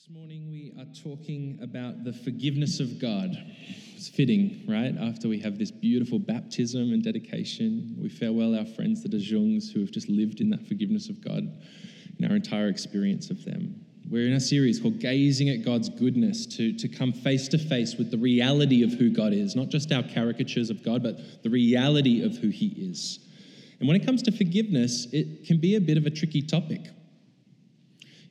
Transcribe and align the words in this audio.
This 0.00 0.16
morning 0.16 0.50
we 0.50 0.72
are 0.78 0.86
talking 1.02 1.58
about 1.62 2.04
the 2.04 2.12
forgiveness 2.14 2.80
of 2.80 2.98
God. 2.98 3.36
It's 3.94 4.08
fitting, 4.08 4.64
right? 4.66 4.94
After 4.98 5.28
we 5.28 5.38
have 5.40 5.58
this 5.58 5.70
beautiful 5.70 6.18
baptism 6.18 6.94
and 6.94 7.04
dedication, 7.04 7.98
we 8.00 8.08
farewell 8.08 8.58
our 8.58 8.64
friends, 8.64 9.02
the 9.02 9.10
De 9.10 9.18
who 9.18 9.80
have 9.80 9.90
just 9.90 10.08
lived 10.08 10.40
in 10.40 10.48
that 10.50 10.66
forgiveness 10.66 11.10
of 11.10 11.22
God 11.22 11.42
in 12.18 12.24
our 12.24 12.34
entire 12.34 12.68
experience 12.68 13.28
of 13.28 13.44
them. 13.44 13.84
We're 14.08 14.26
in 14.26 14.32
a 14.32 14.40
series 14.40 14.80
called 14.80 15.00
Gazing 15.00 15.50
at 15.50 15.66
God's 15.66 15.90
Goodness 15.90 16.46
to, 16.56 16.72
to 16.78 16.88
come 16.88 17.12
face 17.12 17.46
to 17.48 17.58
face 17.58 17.96
with 17.96 18.10
the 18.10 18.18
reality 18.18 18.82
of 18.82 18.94
who 18.94 19.10
God 19.10 19.34
is, 19.34 19.54
not 19.54 19.68
just 19.68 19.92
our 19.92 20.02
caricatures 20.02 20.70
of 20.70 20.82
God, 20.82 21.02
but 21.02 21.42
the 21.42 21.50
reality 21.50 22.24
of 22.24 22.38
who 22.38 22.48
He 22.48 22.68
is. 22.68 23.18
And 23.80 23.86
when 23.86 24.00
it 24.00 24.06
comes 24.06 24.22
to 24.22 24.32
forgiveness, 24.32 25.08
it 25.12 25.44
can 25.44 25.58
be 25.58 25.76
a 25.76 25.80
bit 25.80 25.98
of 25.98 26.06
a 26.06 26.10
tricky 26.10 26.40
topic. 26.40 26.88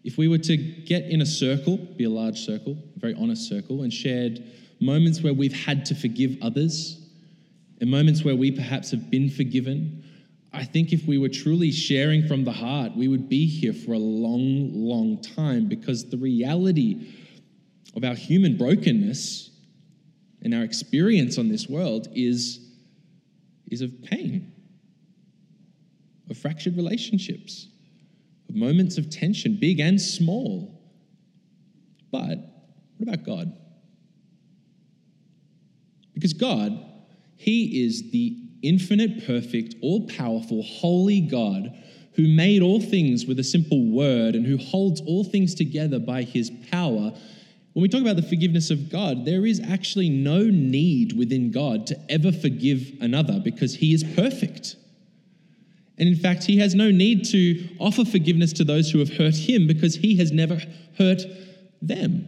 If 0.03 0.17
we 0.17 0.27
were 0.27 0.37
to 0.37 0.57
get 0.57 1.05
in 1.05 1.21
a 1.21 1.25
circle, 1.25 1.77
be 1.77 2.05
a 2.05 2.09
large 2.09 2.39
circle, 2.39 2.77
a 2.95 2.99
very 2.99 3.15
honest 3.15 3.47
circle, 3.47 3.83
and 3.83 3.93
shared 3.93 4.43
moments 4.79 5.21
where 5.21 5.33
we've 5.33 5.53
had 5.53 5.85
to 5.87 5.95
forgive 5.95 6.37
others 6.41 6.99
and 7.81 7.89
moments 7.89 8.23
where 8.23 8.35
we 8.35 8.51
perhaps 8.51 8.91
have 8.91 9.09
been 9.09 9.29
forgiven, 9.29 10.03
I 10.51 10.65
think 10.65 10.91
if 10.91 11.05
we 11.05 11.17
were 11.17 11.29
truly 11.29 11.71
sharing 11.71 12.27
from 12.27 12.43
the 12.43 12.51
heart, 12.51 12.95
we 12.95 13.07
would 13.07 13.29
be 13.29 13.45
here 13.45 13.73
for 13.73 13.93
a 13.93 13.99
long, 13.99 14.73
long 14.73 15.21
time 15.21 15.67
because 15.67 16.09
the 16.09 16.17
reality 16.17 17.13
of 17.95 18.03
our 18.03 18.15
human 18.15 18.57
brokenness 18.57 19.51
and 20.41 20.53
our 20.53 20.63
experience 20.63 21.37
on 21.37 21.49
this 21.49 21.69
world 21.69 22.07
is, 22.13 22.59
is 23.69 23.81
of 23.81 24.03
pain, 24.03 24.51
of 26.29 26.37
fractured 26.37 26.75
relationships 26.75 27.67
moments 28.55 28.97
of 28.97 29.09
tension, 29.09 29.57
big 29.59 29.79
and 29.79 29.99
small. 29.99 30.79
But 32.11 32.37
what 32.97 33.07
about 33.07 33.25
God? 33.25 33.55
Because 36.13 36.33
God, 36.33 36.77
He 37.37 37.85
is 37.85 38.11
the 38.11 38.37
infinite, 38.61 39.25
perfect, 39.25 39.75
all 39.81 40.07
powerful, 40.07 40.63
holy 40.63 41.21
God 41.21 41.75
who 42.19 42.27
made 42.27 42.61
all 42.61 42.81
things 42.81 43.25
with 43.25 43.39
a 43.39 43.43
simple 43.45 43.85
word 43.85 44.35
and 44.35 44.45
who 44.45 44.57
holds 44.57 44.99
all 44.99 45.23
things 45.23 45.55
together 45.55 45.99
by 45.99 46.23
His 46.23 46.51
power. 46.69 47.13
When 47.71 47.81
we 47.81 47.87
talk 47.87 48.01
about 48.01 48.17
the 48.17 48.21
forgiveness 48.21 48.71
of 48.71 48.89
God, 48.89 49.23
there 49.23 49.45
is 49.45 49.61
actually 49.61 50.09
no 50.09 50.43
need 50.43 51.17
within 51.17 51.49
God 51.49 51.87
to 51.87 51.97
ever 52.09 52.33
forgive 52.33 52.91
another 52.99 53.39
because 53.39 53.75
He 53.75 53.93
is 53.93 54.03
perfect. 54.03 54.75
And 55.99 56.07
in 56.07 56.15
fact, 56.15 56.45
he 56.45 56.57
has 56.59 56.75
no 56.75 56.91
need 56.91 57.25
to 57.25 57.67
offer 57.77 58.05
forgiveness 58.05 58.53
to 58.53 58.63
those 58.63 58.89
who 58.89 58.99
have 58.99 59.09
hurt 59.09 59.35
him 59.35 59.67
because 59.67 59.95
he 59.95 60.15
has 60.17 60.31
never 60.31 60.61
hurt 60.97 61.21
them. 61.81 62.27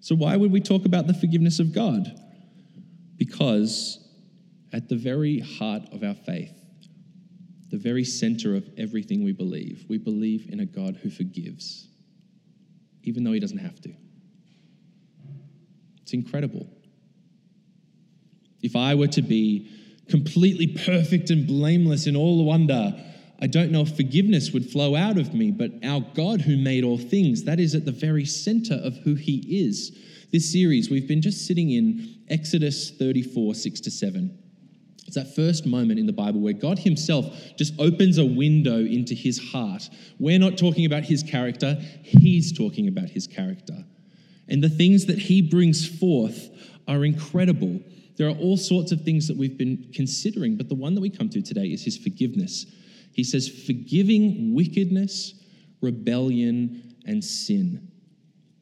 So, 0.00 0.14
why 0.14 0.36
would 0.36 0.52
we 0.52 0.60
talk 0.60 0.84
about 0.84 1.06
the 1.06 1.14
forgiveness 1.14 1.58
of 1.60 1.74
God? 1.74 2.20
Because 3.16 4.06
at 4.72 4.88
the 4.90 4.96
very 4.96 5.40
heart 5.40 5.82
of 5.92 6.02
our 6.02 6.14
faith, 6.14 6.52
the 7.70 7.78
very 7.78 8.04
center 8.04 8.54
of 8.54 8.68
everything 8.76 9.24
we 9.24 9.32
believe, 9.32 9.86
we 9.88 9.96
believe 9.96 10.50
in 10.52 10.60
a 10.60 10.66
God 10.66 10.96
who 10.96 11.08
forgives, 11.08 11.88
even 13.02 13.24
though 13.24 13.32
he 13.32 13.40
doesn't 13.40 13.58
have 13.58 13.80
to. 13.80 13.94
It's 16.02 16.12
incredible. 16.12 16.68
If 18.60 18.76
I 18.76 18.94
were 18.94 19.08
to 19.08 19.22
be 19.22 19.70
completely 20.08 20.66
perfect 20.66 21.30
and 21.30 21.46
blameless 21.46 22.06
in 22.06 22.16
all 22.16 22.44
wonder, 22.44 22.94
I 23.40 23.46
don't 23.46 23.70
know 23.70 23.82
if 23.82 23.96
forgiveness 23.96 24.52
would 24.52 24.70
flow 24.70 24.94
out 24.94 25.18
of 25.18 25.34
me, 25.34 25.50
but 25.50 25.72
our 25.82 26.00
God 26.14 26.40
who 26.40 26.56
made 26.56 26.84
all 26.84 26.98
things, 26.98 27.44
that 27.44 27.60
is 27.60 27.74
at 27.74 27.84
the 27.84 27.92
very 27.92 28.24
center 28.24 28.74
of 28.74 28.96
who 28.98 29.14
He 29.14 29.66
is. 29.66 29.96
This 30.32 30.50
series, 30.50 30.90
we've 30.90 31.08
been 31.08 31.22
just 31.22 31.46
sitting 31.46 31.70
in 31.70 32.16
Exodus 32.28 32.90
34, 32.90 33.54
6 33.54 33.80
to 33.80 33.90
7. 33.90 34.38
It's 35.06 35.16
that 35.16 35.34
first 35.34 35.66
moment 35.66 36.00
in 36.00 36.06
the 36.06 36.12
Bible 36.12 36.40
where 36.40 36.54
God 36.54 36.78
Himself 36.78 37.26
just 37.56 37.74
opens 37.78 38.18
a 38.18 38.24
window 38.24 38.78
into 38.78 39.14
His 39.14 39.38
heart. 39.52 39.88
We're 40.18 40.38
not 40.38 40.56
talking 40.56 40.86
about 40.86 41.04
His 41.04 41.22
character, 41.22 41.74
He's 42.02 42.56
talking 42.56 42.88
about 42.88 43.10
His 43.10 43.26
character. 43.26 43.84
And 44.48 44.62
the 44.62 44.68
things 44.68 45.06
that 45.06 45.18
He 45.18 45.42
brings 45.42 45.86
forth 45.86 46.50
are 46.88 47.04
incredible. 47.04 47.80
There 48.16 48.28
are 48.28 48.36
all 48.36 48.56
sorts 48.56 48.92
of 48.92 49.02
things 49.02 49.26
that 49.28 49.36
we've 49.36 49.58
been 49.58 49.90
considering, 49.92 50.56
but 50.56 50.68
the 50.68 50.74
one 50.74 50.94
that 50.94 51.00
we 51.00 51.10
come 51.10 51.28
to 51.30 51.42
today 51.42 51.66
is 51.66 51.84
his 51.84 51.98
forgiveness. 51.98 52.66
He 53.12 53.24
says, 53.24 53.48
forgiving 53.48 54.54
wickedness, 54.54 55.34
rebellion, 55.80 56.96
and 57.06 57.22
sin. 57.22 57.90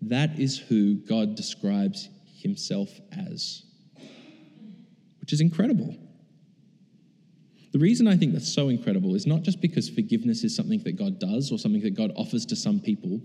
That 0.01 0.39
is 0.39 0.59
who 0.59 0.97
God 0.97 1.35
describes 1.35 2.09
himself 2.41 2.91
as, 3.13 3.65
which 5.21 5.33
is 5.33 5.41
incredible. 5.41 5.97
The 7.73 7.79
reason 7.79 8.07
I 8.07 8.17
think 8.17 8.33
that's 8.33 8.53
so 8.53 8.69
incredible 8.69 9.15
is 9.15 9.27
not 9.27 9.43
just 9.43 9.61
because 9.61 9.89
forgiveness 9.89 10.45
is 10.45 10.55
something 10.55 10.83
that 10.83 10.97
God 10.97 11.19
does 11.19 11.51
or 11.51 11.59
something 11.59 11.81
that 11.83 11.95
God 11.95 12.13
offers 12.17 12.45
to 12.47 12.57
some 12.57 12.81
people. 12.81 13.21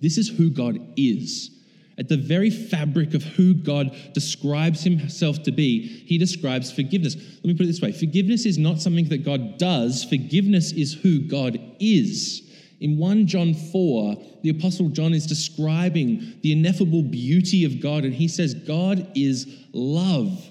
This 0.00 0.18
is 0.18 0.28
who 0.28 0.50
God 0.50 0.78
is 0.96 1.50
at 1.96 2.08
the 2.08 2.16
very 2.16 2.50
fabric 2.50 3.14
of 3.14 3.22
who 3.22 3.54
God 3.54 3.96
describes 4.12 4.82
himself 4.82 5.42
to 5.44 5.52
be, 5.52 5.86
he 5.86 6.18
describes 6.18 6.72
forgiveness. 6.72 7.14
Let 7.16 7.44
me 7.44 7.54
put 7.54 7.64
it 7.64 7.66
this 7.66 7.80
way 7.80 7.92
forgiveness 7.92 8.46
is 8.46 8.58
not 8.58 8.80
something 8.80 9.08
that 9.08 9.24
God 9.24 9.58
does, 9.58 10.04
forgiveness 10.04 10.72
is 10.72 10.94
who 10.94 11.20
God 11.20 11.58
is. 11.78 12.42
In 12.80 12.98
1 12.98 13.26
John 13.26 13.54
4, 13.54 14.16
the 14.42 14.50
Apostle 14.50 14.88
John 14.88 15.14
is 15.14 15.26
describing 15.26 16.38
the 16.42 16.52
ineffable 16.52 17.02
beauty 17.02 17.64
of 17.64 17.80
God, 17.80 18.04
and 18.04 18.12
he 18.12 18.28
says, 18.28 18.52
God 18.52 19.10
is 19.14 19.46
love. 19.72 20.44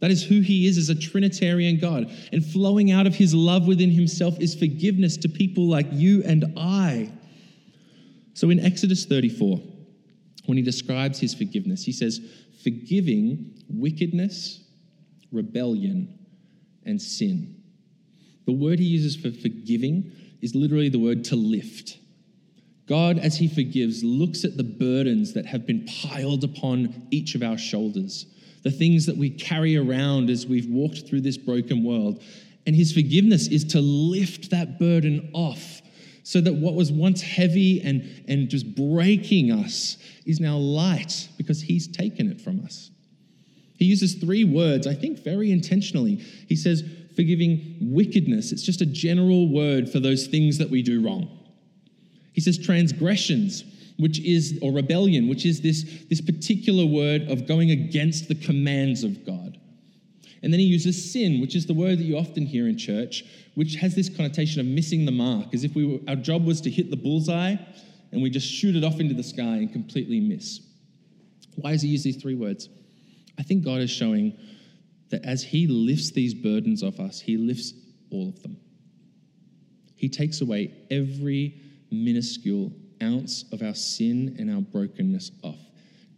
That 0.00 0.10
is 0.10 0.22
who 0.22 0.40
he 0.40 0.66
is 0.66 0.78
as 0.78 0.88
a 0.88 0.94
Trinitarian 0.94 1.78
God. 1.78 2.10
And 2.32 2.44
flowing 2.44 2.92
out 2.92 3.06
of 3.06 3.16
his 3.16 3.34
love 3.34 3.66
within 3.66 3.90
himself 3.90 4.38
is 4.40 4.54
forgiveness 4.54 5.16
to 5.18 5.28
people 5.28 5.68
like 5.68 5.88
you 5.90 6.22
and 6.24 6.54
I. 6.56 7.12
So 8.34 8.50
in 8.50 8.60
Exodus 8.60 9.04
34, 9.04 9.60
when 10.48 10.56
he 10.56 10.62
describes 10.62 11.20
his 11.20 11.34
forgiveness. 11.34 11.84
He 11.84 11.92
says, 11.92 12.22
forgiving 12.64 13.52
wickedness, 13.68 14.64
rebellion, 15.30 16.18
and 16.86 17.00
sin. 17.02 17.54
The 18.46 18.52
word 18.52 18.78
he 18.78 18.86
uses 18.86 19.14
for 19.14 19.30
forgiving 19.30 20.10
is 20.40 20.54
literally 20.54 20.88
the 20.88 20.98
word 20.98 21.22
to 21.24 21.36
lift. 21.36 21.98
God, 22.86 23.18
as 23.18 23.36
he 23.36 23.46
forgives, 23.46 24.02
looks 24.02 24.42
at 24.42 24.56
the 24.56 24.64
burdens 24.64 25.34
that 25.34 25.44
have 25.44 25.66
been 25.66 25.86
piled 26.02 26.44
upon 26.44 27.06
each 27.10 27.34
of 27.34 27.42
our 27.42 27.58
shoulders, 27.58 28.24
the 28.62 28.70
things 28.70 29.04
that 29.04 29.18
we 29.18 29.28
carry 29.28 29.76
around 29.76 30.30
as 30.30 30.46
we've 30.46 30.70
walked 30.70 31.06
through 31.06 31.20
this 31.20 31.36
broken 31.36 31.84
world. 31.84 32.22
And 32.66 32.74
his 32.74 32.90
forgiveness 32.90 33.48
is 33.48 33.64
to 33.64 33.82
lift 33.82 34.50
that 34.50 34.78
burden 34.78 35.30
off 35.34 35.82
so 36.28 36.42
that 36.42 36.52
what 36.52 36.74
was 36.74 36.92
once 36.92 37.22
heavy 37.22 37.80
and, 37.80 38.02
and 38.28 38.50
just 38.50 38.76
breaking 38.76 39.50
us 39.50 39.96
is 40.26 40.40
now 40.40 40.58
light 40.58 41.26
because 41.38 41.62
he's 41.62 41.88
taken 41.88 42.30
it 42.30 42.38
from 42.38 42.62
us. 42.66 42.90
He 43.78 43.86
uses 43.86 44.12
three 44.16 44.44
words, 44.44 44.86
I 44.86 44.92
think 44.92 45.20
very 45.24 45.50
intentionally. 45.50 46.16
He 46.46 46.54
says, 46.54 46.84
forgiving 47.16 47.78
wickedness. 47.80 48.52
It's 48.52 48.62
just 48.62 48.82
a 48.82 48.86
general 48.86 49.50
word 49.50 49.88
for 49.88 50.00
those 50.00 50.26
things 50.26 50.58
that 50.58 50.68
we 50.68 50.82
do 50.82 51.02
wrong. 51.02 51.30
He 52.34 52.42
says 52.42 52.58
transgressions, 52.58 53.64
which 53.96 54.20
is, 54.20 54.58
or 54.60 54.70
rebellion, 54.70 55.28
which 55.28 55.46
is 55.46 55.62
this, 55.62 56.04
this 56.10 56.20
particular 56.20 56.84
word 56.84 57.22
of 57.30 57.48
going 57.48 57.70
against 57.70 58.28
the 58.28 58.34
commands 58.34 59.02
of 59.02 59.24
God. 59.24 59.57
And 60.42 60.52
then 60.52 60.60
he 60.60 60.66
uses 60.66 61.12
sin, 61.12 61.40
which 61.40 61.56
is 61.56 61.66
the 61.66 61.74
word 61.74 61.98
that 61.98 62.04
you 62.04 62.16
often 62.16 62.46
hear 62.46 62.68
in 62.68 62.78
church, 62.78 63.24
which 63.54 63.74
has 63.76 63.94
this 63.94 64.08
connotation 64.08 64.60
of 64.60 64.66
missing 64.66 65.04
the 65.04 65.12
mark, 65.12 65.52
as 65.52 65.64
if 65.64 65.74
we 65.74 65.84
were, 65.84 65.98
our 66.08 66.16
job 66.16 66.44
was 66.44 66.60
to 66.62 66.70
hit 66.70 66.90
the 66.90 66.96
bullseye 66.96 67.56
and 68.12 68.22
we 68.22 68.30
just 68.30 68.46
shoot 68.46 68.76
it 68.76 68.84
off 68.84 69.00
into 69.00 69.14
the 69.14 69.22
sky 69.22 69.56
and 69.56 69.72
completely 69.72 70.20
miss. 70.20 70.60
Why 71.56 71.72
does 71.72 71.82
he 71.82 71.88
use 71.88 72.04
these 72.04 72.16
three 72.16 72.34
words? 72.34 72.68
I 73.38 73.42
think 73.42 73.64
God 73.64 73.80
is 73.80 73.90
showing 73.90 74.38
that 75.10 75.24
as 75.24 75.42
he 75.42 75.66
lifts 75.66 76.10
these 76.10 76.34
burdens 76.34 76.82
off 76.82 77.00
us, 77.00 77.20
he 77.20 77.36
lifts 77.36 77.72
all 78.10 78.28
of 78.28 78.42
them. 78.42 78.56
He 79.96 80.08
takes 80.08 80.40
away 80.40 80.72
every 80.90 81.60
minuscule 81.90 82.72
ounce 83.02 83.44
of 83.52 83.62
our 83.62 83.74
sin 83.74 84.36
and 84.38 84.50
our 84.50 84.60
brokenness 84.60 85.32
off. 85.42 85.58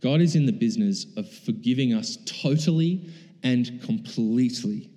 God 0.00 0.20
is 0.20 0.34
in 0.34 0.46
the 0.46 0.52
business 0.52 1.06
of 1.16 1.30
forgiving 1.30 1.92
us 1.92 2.18
totally 2.24 3.10
and 3.42 3.82
completely. 3.82 4.90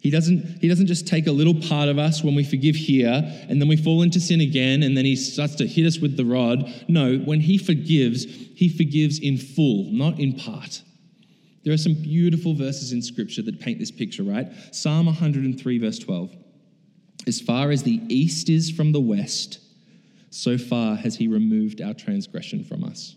He 0.00 0.10
doesn't, 0.10 0.60
he 0.60 0.68
doesn't 0.68 0.86
just 0.86 1.06
take 1.06 1.26
a 1.26 1.32
little 1.32 1.54
part 1.54 1.90
of 1.90 1.98
us 1.98 2.24
when 2.24 2.34
we 2.34 2.42
forgive 2.42 2.74
here 2.74 3.22
and 3.48 3.60
then 3.60 3.68
we 3.68 3.76
fall 3.76 4.00
into 4.02 4.18
sin 4.18 4.40
again 4.40 4.82
and 4.82 4.96
then 4.96 5.04
he 5.04 5.14
starts 5.14 5.54
to 5.56 5.66
hit 5.66 5.86
us 5.86 5.98
with 5.98 6.16
the 6.16 6.24
rod. 6.24 6.72
No, 6.88 7.18
when 7.18 7.40
he 7.40 7.58
forgives, 7.58 8.24
he 8.24 8.70
forgives 8.70 9.18
in 9.18 9.36
full, 9.36 9.84
not 9.92 10.18
in 10.18 10.34
part. 10.34 10.82
There 11.64 11.74
are 11.74 11.78
some 11.78 11.94
beautiful 11.94 12.54
verses 12.54 12.92
in 12.92 13.02
scripture 13.02 13.42
that 13.42 13.60
paint 13.60 13.78
this 13.78 13.90
picture, 13.90 14.22
right? 14.22 14.48
Psalm 14.72 15.04
103, 15.04 15.78
verse 15.78 15.98
12. 15.98 16.34
As 17.26 17.38
far 17.38 17.70
as 17.70 17.82
the 17.82 18.00
east 18.08 18.48
is 18.48 18.70
from 18.70 18.92
the 18.92 19.00
west, 19.00 19.60
so 20.30 20.56
far 20.56 20.96
has 20.96 21.16
he 21.16 21.28
removed 21.28 21.82
our 21.82 21.92
transgression 21.92 22.64
from 22.64 22.84
us. 22.84 23.16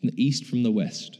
From 0.00 0.08
the 0.08 0.24
east, 0.24 0.46
from 0.46 0.62
the 0.62 0.70
west. 0.70 1.18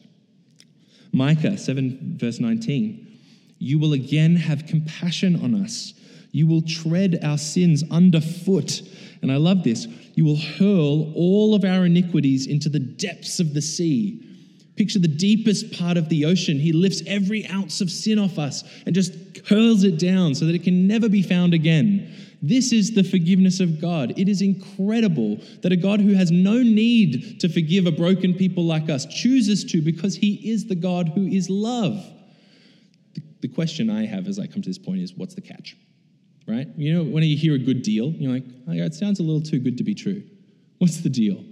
Micah 1.15 1.57
7, 1.57 2.17
verse 2.19 2.41
19. 2.41 3.19
You 3.59 3.79
will 3.79 3.93
again 3.93 4.35
have 4.37 4.67
compassion 4.67 5.43
on 5.43 5.55
us. 5.55 5.95
You 6.33 6.49
will 6.49 6.63
tread 6.63 7.21
our 7.23 7.39
sins 7.39 7.85
underfoot. 7.91 8.83
And 9.23 9.31
I 9.31 9.37
love 9.37 9.63
this. 9.63 9.87
You 10.15 10.25
will 10.25 10.37
hurl 10.37 11.13
all 11.15 11.55
of 11.55 11.65
our 11.65 11.87
iniquities 11.87 12.49
into 12.49 12.69
the 12.69 12.81
depths 12.81 13.39
of 13.39 13.55
the 13.55 13.63
sea. 13.63 14.21
Picture 14.77 14.99
the 14.99 15.07
deepest 15.07 15.73
part 15.79 15.97
of 15.97 16.09
the 16.09 16.25
ocean. 16.25 16.59
He 16.59 16.73
lifts 16.73 17.01
every 17.07 17.47
ounce 17.47 17.81
of 17.81 17.91
sin 17.91 18.19
off 18.19 18.37
us 18.37 18.65
and 18.85 18.95
just 18.95 19.15
hurls 19.49 19.85
it 19.85 20.01
down 20.01 20.35
so 20.35 20.47
that 20.47 20.55
it 20.57 20.65
can 20.65 20.89
never 20.89 21.09
be 21.09 21.23
found 21.23 21.55
again. 21.55 22.13
This 22.47 22.73
is 22.73 22.93
the 22.93 23.03
forgiveness 23.03 23.59
of 23.59 23.81
God. 23.81 24.19
It 24.19 24.29
is 24.29 24.43
incredible 24.43 25.39
that 25.63 25.73
a 25.73 25.77
God 25.77 25.99
who 25.99 26.13
has 26.13 26.31
no 26.31 26.59
need 26.63 27.41
to 27.41 27.49
forgive 27.49 27.87
a 27.87 27.91
broken 27.91 28.35
people 28.35 28.67
like 28.67 28.91
us 28.91 29.07
chooses 29.07 29.65
to 29.73 29.81
because 29.81 30.15
he 30.15 30.51
is 30.51 30.67
the 30.67 30.75
God 30.75 31.09
who 31.09 31.27
is 31.27 31.49
love. 31.49 32.05
The, 33.15 33.23
the 33.41 33.49
question 33.49 33.89
I 33.89 34.05
have 34.05 34.29
as 34.29 34.39
I 34.39 34.47
come 34.47 34.61
to 34.61 34.69
this 34.69 34.77
point 34.77 35.01
is 35.01 35.15
what's 35.15 35.35
the 35.35 35.41
catch? 35.41 35.75
Right? 36.47 36.69
You 36.77 36.93
know, 36.93 37.05
when 37.05 37.23
you 37.23 37.35
hear 37.35 37.55
a 37.55 37.59
good 37.59 37.81
deal, 37.81 38.11
you're 38.11 38.33
like, 38.33 38.45
oh, 38.69 38.73
yeah, 38.73 38.85
it 38.85 38.93
sounds 38.93 39.21
a 39.21 39.23
little 39.23 39.41
too 39.41 39.59
good 39.59 39.79
to 39.79 39.85
be 39.85 39.95
true. 39.95 40.23
What's 40.77 40.99
the 40.99 41.09
deal? 41.09 41.43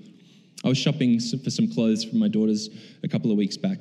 I 0.62 0.68
was 0.68 0.76
shopping 0.76 1.18
for 1.20 1.48
some 1.48 1.72
clothes 1.72 2.04
for 2.04 2.16
my 2.16 2.28
daughters 2.28 2.68
a 3.02 3.08
couple 3.08 3.30
of 3.30 3.38
weeks 3.38 3.56
back, 3.56 3.78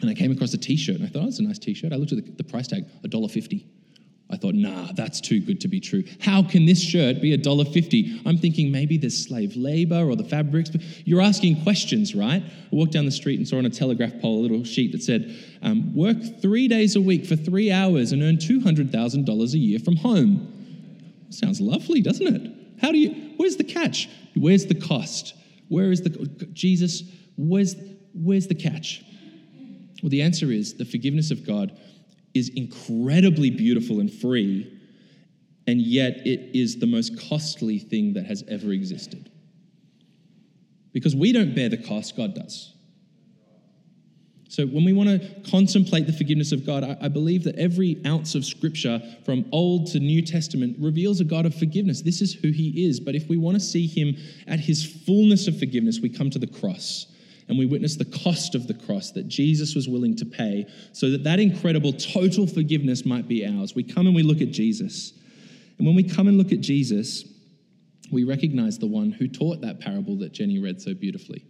and 0.00 0.08
I 0.08 0.14
came 0.14 0.32
across 0.32 0.54
a 0.54 0.58
t-shirt, 0.58 0.96
and 0.96 1.04
I 1.04 1.08
thought, 1.10 1.20
oh, 1.20 1.24
that's 1.26 1.38
a 1.38 1.42
nice 1.42 1.58
t-shirt. 1.58 1.92
I 1.92 1.96
looked 1.96 2.12
at 2.12 2.24
the, 2.24 2.32
the 2.32 2.44
price 2.44 2.66
tag, 2.66 2.86
$1.50. 3.04 3.62
I 4.32 4.36
thought, 4.36 4.54
nah, 4.54 4.92
that's 4.92 5.20
too 5.20 5.40
good 5.40 5.60
to 5.62 5.68
be 5.68 5.80
true. 5.80 6.04
How 6.20 6.42
can 6.42 6.64
this 6.64 6.80
shirt 6.80 7.20
be 7.20 7.36
$1.50? 7.36 8.22
I'm 8.24 8.38
thinking 8.38 8.70
maybe 8.70 8.96
there's 8.96 9.26
slave 9.26 9.56
labor 9.56 10.08
or 10.08 10.14
the 10.14 10.24
fabrics. 10.24 10.70
But 10.70 10.82
you're 11.04 11.20
asking 11.20 11.62
questions, 11.64 12.14
right? 12.14 12.42
I 12.42 12.68
walked 12.70 12.92
down 12.92 13.06
the 13.06 13.10
street 13.10 13.40
and 13.40 13.48
saw 13.48 13.58
on 13.58 13.66
a 13.66 13.70
telegraph 13.70 14.20
pole 14.20 14.40
a 14.40 14.42
little 14.42 14.62
sheet 14.62 14.92
that 14.92 15.02
said, 15.02 15.36
um, 15.62 15.94
work 15.96 16.16
three 16.40 16.68
days 16.68 16.94
a 16.94 17.00
week 17.00 17.26
for 17.26 17.34
three 17.34 17.72
hours 17.72 18.12
and 18.12 18.22
earn 18.22 18.36
$200,000 18.36 19.52
a 19.52 19.58
year 19.58 19.80
from 19.80 19.96
home. 19.96 20.46
Sounds 21.30 21.60
lovely, 21.60 22.00
doesn't 22.00 22.26
it? 22.26 22.52
How 22.80 22.92
do 22.92 22.98
you, 22.98 23.34
where's 23.36 23.56
the 23.56 23.64
catch? 23.64 24.08
Where's 24.34 24.66
the 24.66 24.74
cost? 24.76 25.34
Where 25.68 25.90
is 25.90 26.02
the, 26.02 26.10
Jesus, 26.52 27.02
where's, 27.36 27.74
where's 28.14 28.46
the 28.46 28.54
catch? 28.54 29.04
Well, 30.02 30.10
the 30.10 30.22
answer 30.22 30.50
is 30.50 30.74
the 30.74 30.84
forgiveness 30.84 31.30
of 31.30 31.44
God 31.46 31.76
is 32.34 32.48
incredibly 32.50 33.50
beautiful 33.50 34.00
and 34.00 34.12
free, 34.12 34.78
and 35.66 35.80
yet 35.80 36.26
it 36.26 36.56
is 36.56 36.78
the 36.78 36.86
most 36.86 37.28
costly 37.28 37.78
thing 37.78 38.14
that 38.14 38.26
has 38.26 38.44
ever 38.48 38.70
existed. 38.70 39.30
Because 40.92 41.14
we 41.14 41.32
don't 41.32 41.54
bear 41.54 41.68
the 41.68 41.76
cost, 41.76 42.16
God 42.16 42.34
does. 42.34 42.74
So, 44.48 44.66
when 44.66 44.84
we 44.84 44.92
want 44.92 45.08
to 45.08 45.50
contemplate 45.50 46.08
the 46.08 46.12
forgiveness 46.12 46.50
of 46.50 46.66
God, 46.66 46.82
I, 46.82 46.96
I, 47.02 47.08
believe 47.08 47.44
that 47.44 47.54
every 47.54 48.02
ounce 48.04 48.34
of 48.34 48.44
scripture 48.44 49.00
from 49.24 49.44
Old 49.52 49.86
to 49.92 50.00
New 50.00 50.22
Testament 50.22 50.76
reveals 50.80 51.20
a 51.20 51.24
God 51.24 51.46
of 51.46 51.54
forgiveness. 51.54 52.02
This 52.02 52.20
is 52.20 52.34
who 52.34 52.50
He 52.50 52.88
is. 52.88 52.98
But 52.98 53.14
if 53.14 53.28
we 53.28 53.36
want 53.36 53.54
to 53.54 53.60
see 53.60 53.86
Him 53.86 54.16
at 54.48 54.58
His 54.58 54.84
fullness 54.84 55.46
of 55.46 55.56
forgiveness, 55.56 56.00
we 56.00 56.08
come 56.08 56.30
to 56.30 56.38
the 56.40 56.48
cross 56.48 57.06
and 57.50 57.58
we 57.58 57.66
witness 57.66 57.96
the 57.96 58.04
cost 58.04 58.54
of 58.54 58.68
the 58.68 58.74
cross 58.74 59.10
that 59.10 59.26
Jesus 59.26 59.74
was 59.74 59.88
willing 59.88 60.14
to 60.14 60.24
pay 60.24 60.66
so 60.92 61.10
that 61.10 61.24
that 61.24 61.40
incredible 61.40 61.92
total 61.92 62.46
forgiveness 62.46 63.04
might 63.04 63.26
be 63.26 63.44
ours. 63.44 63.74
We 63.74 63.82
come 63.82 64.06
and 64.06 64.14
we 64.14 64.22
look 64.22 64.40
at 64.40 64.52
Jesus. 64.52 65.12
And 65.76 65.84
when 65.84 65.96
we 65.96 66.04
come 66.04 66.28
and 66.28 66.38
look 66.38 66.52
at 66.52 66.60
Jesus, 66.60 67.24
we 68.12 68.22
recognize 68.22 68.78
the 68.78 68.86
one 68.86 69.10
who 69.10 69.26
taught 69.26 69.62
that 69.62 69.80
parable 69.80 70.16
that 70.18 70.32
Jenny 70.32 70.60
read 70.60 70.80
so 70.80 70.94
beautifully. 70.94 71.44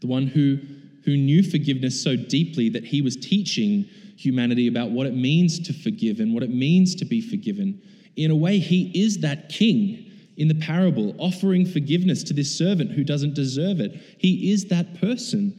The 0.00 0.06
one 0.06 0.28
who, 0.28 0.60
who 1.04 1.16
knew 1.16 1.42
forgiveness 1.42 2.00
so 2.00 2.14
deeply 2.14 2.68
that 2.68 2.84
he 2.84 3.02
was 3.02 3.16
teaching 3.16 3.86
humanity 4.16 4.68
about 4.68 4.92
what 4.92 5.08
it 5.08 5.16
means 5.16 5.58
to 5.66 5.72
forgive 5.72 6.20
and 6.20 6.32
what 6.32 6.44
it 6.44 6.50
means 6.50 6.94
to 6.94 7.04
be 7.04 7.20
forgiven. 7.20 7.82
In 8.14 8.30
a 8.30 8.36
way, 8.36 8.60
he 8.60 8.92
is 8.94 9.18
that 9.18 9.48
king 9.48 10.12
in 10.36 10.48
the 10.48 10.54
parable, 10.54 11.14
offering 11.18 11.64
forgiveness 11.64 12.22
to 12.24 12.34
this 12.34 12.56
servant 12.56 12.92
who 12.92 13.04
doesn't 13.04 13.34
deserve 13.34 13.80
it. 13.80 14.00
He 14.18 14.52
is 14.52 14.66
that 14.66 15.00
person. 15.00 15.58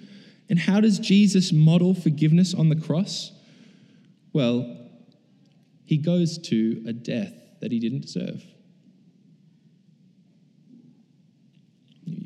And 0.49 0.59
how 0.59 0.81
does 0.81 0.99
Jesus 0.99 1.51
model 1.51 1.93
forgiveness 1.93 2.53
on 2.53 2.69
the 2.69 2.75
cross? 2.75 3.31
Well, 4.33 4.77
he 5.85 5.97
goes 5.97 6.37
to 6.49 6.83
a 6.87 6.93
death 6.93 7.33
that 7.61 7.71
he 7.71 7.79
didn't 7.79 8.01
deserve. 8.01 8.43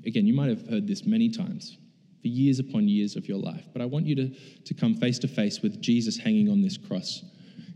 Again, 0.05 0.25
you 0.25 0.33
might 0.33 0.49
have 0.49 0.67
heard 0.67 0.87
this 0.87 1.05
many 1.05 1.29
times 1.29 1.77
for 2.21 2.27
years 2.27 2.59
upon 2.59 2.87
years 2.87 3.15
of 3.15 3.27
your 3.27 3.37
life, 3.37 3.65
but 3.71 3.81
I 3.81 3.85
want 3.85 4.07
you 4.07 4.15
to, 4.15 4.29
to 4.65 4.73
come 4.73 4.95
face 4.95 5.19
to 5.19 5.27
face 5.27 5.61
with 5.61 5.81
Jesus 5.81 6.17
hanging 6.17 6.49
on 6.49 6.61
this 6.61 6.77
cross. 6.77 7.23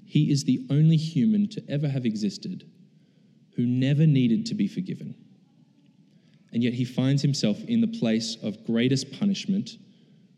He 0.06 0.32
is 0.32 0.44
the 0.44 0.66
only 0.70 0.98
human 0.98 1.48
to 1.50 1.64
ever 1.70 1.88
have 1.88 2.06
existed 2.06 2.70
who 3.56 3.66
never 3.66 4.06
needed 4.06 4.46
to 4.48 4.56
be 4.56 4.68
forgiven. 4.68 5.16
And 6.52 6.64
yet 6.64 6.74
he 6.74 6.86
finds 6.86 7.22
himself 7.22 7.58
in 7.68 7.82
the 7.82 7.88
place 7.88 8.38
of 8.44 8.64
greatest 8.66 9.12
punishment 9.20 9.72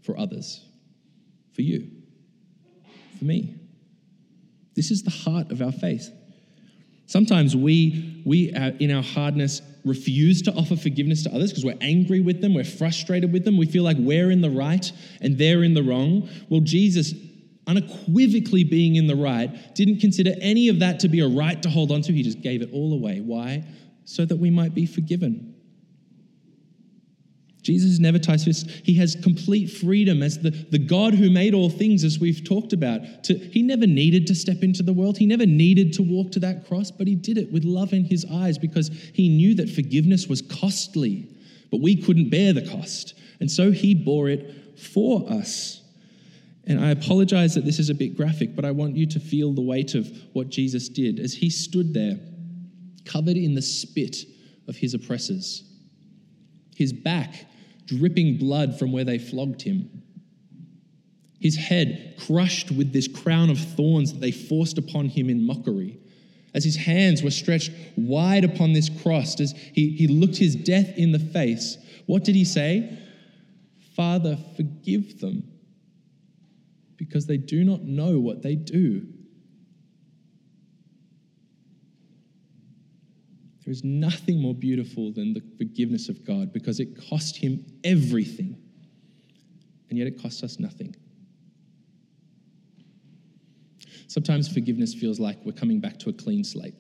for 0.02 0.18
others, 0.18 0.64
for 1.54 1.62
you, 1.62 1.90
for 3.18 3.26
me. 3.26 3.56
This 4.76 4.92
is 4.92 5.04
the 5.04 5.12
heart 5.12 5.52
of 5.52 5.62
our 5.62 5.72
faith. 5.72 6.10
Sometimes 7.08 7.56
we, 7.56 8.22
we 8.26 8.50
in 8.80 8.92
our 8.92 9.04
hardness, 9.04 9.62
refuse 9.84 10.42
to 10.42 10.52
offer 10.54 10.76
forgiveness 10.76 11.24
to 11.24 11.30
others 11.34 11.52
because 11.52 11.64
we're 11.64 11.78
angry 11.80 12.20
with 12.20 12.42
them, 12.42 12.56
we're 12.56 12.64
frustrated 12.64 13.32
with 13.32 13.46
them, 13.46 13.58
we 13.58 13.68
feel 13.68 13.84
like 13.84 13.98
we're 14.00 14.32
in 14.32 14.42
the 14.42 14.50
right 14.50 14.92
and 15.22 15.38
they're 15.38 15.64
in 15.64 15.76
the 15.76 15.84
wrong. 15.84 16.28
Well, 16.50 16.62
Jesus 16.62 17.14
unequivocally 17.68 18.64
being 18.64 18.96
in 18.96 19.08
the 19.08 19.16
right, 19.16 19.74
didn't 19.76 20.00
consider 20.00 20.34
any 20.42 20.70
of 20.70 20.80
that 20.80 21.00
to 21.00 21.08
be 21.08 21.20
a 21.20 21.28
right 21.28 21.62
to 21.64 21.70
hold 21.70 21.92
on 21.92 22.02
to. 22.04 22.14
He 22.14 22.24
just 22.24 22.42
gave 22.42 22.62
it 22.62 22.70
all 22.72 22.94
away. 22.94 23.22
Why? 23.22 23.64
So 24.06 24.26
that 24.26 24.38
we 24.38 24.50
might 24.50 24.76
be 24.76 24.86
forgiven. 24.86 25.56
Jesus 27.66 27.94
is 27.94 28.00
never 28.00 28.20
tight 28.20 28.42
fist. 28.42 28.70
He 28.70 28.94
has 28.98 29.16
complete 29.16 29.72
freedom 29.72 30.22
as 30.22 30.38
the, 30.38 30.52
the 30.52 30.78
God 30.78 31.16
who 31.16 31.32
made 31.32 31.56
all 31.56 31.72
things, 31.72 32.04
as 32.04 32.20
we've 32.20 32.44
talked 32.48 32.74
about. 32.74 33.24
To, 33.24 33.36
he 33.36 33.64
never 33.64 33.88
needed 33.88 34.28
to 34.28 34.36
step 34.36 34.62
into 34.62 34.84
the 34.84 34.94
world. 34.94 35.18
He 35.18 35.26
never 35.26 35.48
needed 35.48 35.92
to 35.94 36.04
walk 36.04 36.32
to 36.34 36.40
that 36.42 36.68
cross, 36.68 36.92
but 36.92 37.08
he 37.08 37.16
did 37.16 37.40
it 37.40 37.52
with 37.52 37.64
love 37.64 37.92
in 37.92 38.06
his 38.06 38.24
eyes 38.32 38.60
because 38.60 38.90
he 39.16 39.30
knew 39.30 39.56
that 39.56 39.68
forgiveness 39.72 40.28
was 40.28 40.44
costly, 40.44 41.28
but 41.72 41.82
we 41.82 42.00
couldn't 42.00 42.30
bear 42.30 42.54
the 42.54 42.70
cost. 42.70 43.16
And 43.40 43.50
so 43.50 43.72
he 43.72 43.96
bore 43.96 44.30
it 44.30 44.80
for 44.80 45.28
us. 45.32 45.82
And 46.68 46.84
I 46.84 46.90
apologize 46.90 47.54
that 47.56 47.66
this 47.66 47.80
is 47.80 47.90
a 47.90 47.94
bit 47.94 48.18
graphic, 48.18 48.56
but 48.56 48.66
I 48.66 48.72
want 48.72 48.96
you 48.96 49.06
to 49.08 49.20
feel 49.20 49.54
the 49.54 49.62
weight 49.62 49.94
of 49.94 50.12
what 50.34 50.50
Jesus 50.50 50.90
did 50.90 51.20
as 51.20 51.34
he 51.34 51.50
stood 51.50 51.94
there, 51.94 52.18
covered 53.06 53.38
in 53.38 53.54
the 53.54 53.62
spit 53.62 54.18
of 54.68 54.76
his 54.76 54.94
oppressors, 54.94 55.64
his 56.76 56.92
back 56.92 57.46
dripping 57.86 58.38
blood 58.38 58.80
from 58.80 58.92
where 58.92 59.04
they 59.04 59.20
flogged 59.20 59.62
him, 59.62 60.02
his 61.40 61.56
head 61.56 62.16
crushed 62.26 62.72
with 62.72 62.92
this 62.92 63.08
crown 63.08 63.52
of 63.52 63.60
thorns 63.60 64.14
that 64.14 64.20
they 64.20 64.32
forced 64.32 64.80
upon 64.80 65.08
him 65.08 65.30
in 65.30 65.46
mockery. 65.46 66.00
As 66.56 66.64
his 66.64 66.78
hands 66.78 67.22
were 67.22 67.30
stretched 67.30 67.72
wide 67.96 68.44
upon 68.44 68.74
this 68.74 68.90
cross, 68.90 69.40
as 69.40 69.52
he, 69.52 69.92
he 69.92 70.08
looked 70.08 70.38
his 70.38 70.56
death 70.56 70.98
in 70.98 71.12
the 71.12 71.20
face, 71.20 71.78
what 72.08 72.24
did 72.24 72.34
he 72.34 72.46
say? 72.46 72.98
Father, 73.96 74.38
forgive 74.56 75.20
them 75.20 75.44
because 76.98 77.26
they 77.26 77.38
do 77.38 77.64
not 77.64 77.84
know 77.84 78.20
what 78.20 78.42
they 78.42 78.56
do. 78.56 79.08
There 83.64 83.72
is 83.72 83.84
nothing 83.84 84.40
more 84.40 84.54
beautiful 84.54 85.12
than 85.12 85.34
the 85.34 85.42
forgiveness 85.58 86.08
of 86.08 86.24
God 86.24 86.54
because 86.54 86.80
it 86.80 86.96
cost 87.10 87.36
him 87.36 87.66
everything, 87.84 88.58
and 89.90 89.98
yet 89.98 90.08
it 90.08 90.22
costs 90.22 90.44
us 90.44 90.60
nothing. 90.60 90.96
Sometimes 94.08 94.48
forgiveness 94.48 94.94
feels 94.94 95.20
like 95.20 95.38
we're 95.44 95.52
coming 95.52 95.80
back 95.80 95.98
to 96.00 96.10
a 96.10 96.14
clean 96.14 96.44
slate. 96.44 96.76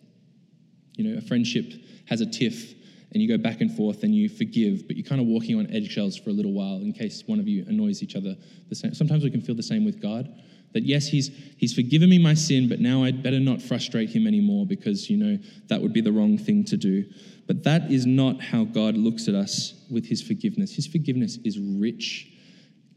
You 0.95 1.11
know, 1.11 1.17
a 1.17 1.21
friendship 1.21 1.73
has 2.05 2.21
a 2.21 2.25
tiff 2.25 2.75
and 3.11 3.21
you 3.21 3.27
go 3.27 3.37
back 3.37 3.61
and 3.61 3.71
forth 3.75 4.03
and 4.03 4.13
you 4.13 4.27
forgive, 4.27 4.87
but 4.87 4.95
you're 4.95 5.05
kind 5.05 5.21
of 5.21 5.27
walking 5.27 5.57
on 5.57 5.71
eggshells 5.71 6.17
for 6.17 6.29
a 6.31 6.33
little 6.33 6.53
while 6.53 6.77
in 6.77 6.91
case 6.91 7.23
one 7.25 7.39
of 7.39 7.47
you 7.47 7.65
annoys 7.67 8.03
each 8.03 8.15
other. 8.15 8.35
Sometimes 8.73 9.23
we 9.23 9.31
can 9.31 9.41
feel 9.41 9.55
the 9.55 9.63
same 9.63 9.85
with 9.85 10.01
God. 10.01 10.33
That 10.73 10.83
yes, 10.83 11.07
he's, 11.07 11.29
he's 11.57 11.73
forgiven 11.73 12.09
me 12.09 12.17
my 12.17 12.33
sin, 12.33 12.67
but 12.67 12.81
now 12.81 13.03
I'd 13.03 13.23
better 13.23 13.39
not 13.39 13.61
frustrate 13.61 14.09
him 14.09 14.27
anymore 14.27 14.65
because, 14.65 15.09
you 15.09 15.15
know, 15.15 15.39
that 15.69 15.81
would 15.81 15.93
be 15.93 16.01
the 16.01 16.11
wrong 16.11 16.37
thing 16.37 16.65
to 16.65 16.75
do. 16.75 17.05
But 17.47 17.63
that 17.63 17.89
is 17.89 18.05
not 18.05 18.41
how 18.41 18.65
God 18.65 18.97
looks 18.97 19.29
at 19.29 19.35
us 19.35 19.73
with 19.89 20.05
his 20.05 20.21
forgiveness. 20.21 20.75
His 20.75 20.85
forgiveness 20.85 21.37
is 21.45 21.57
rich, 21.59 22.27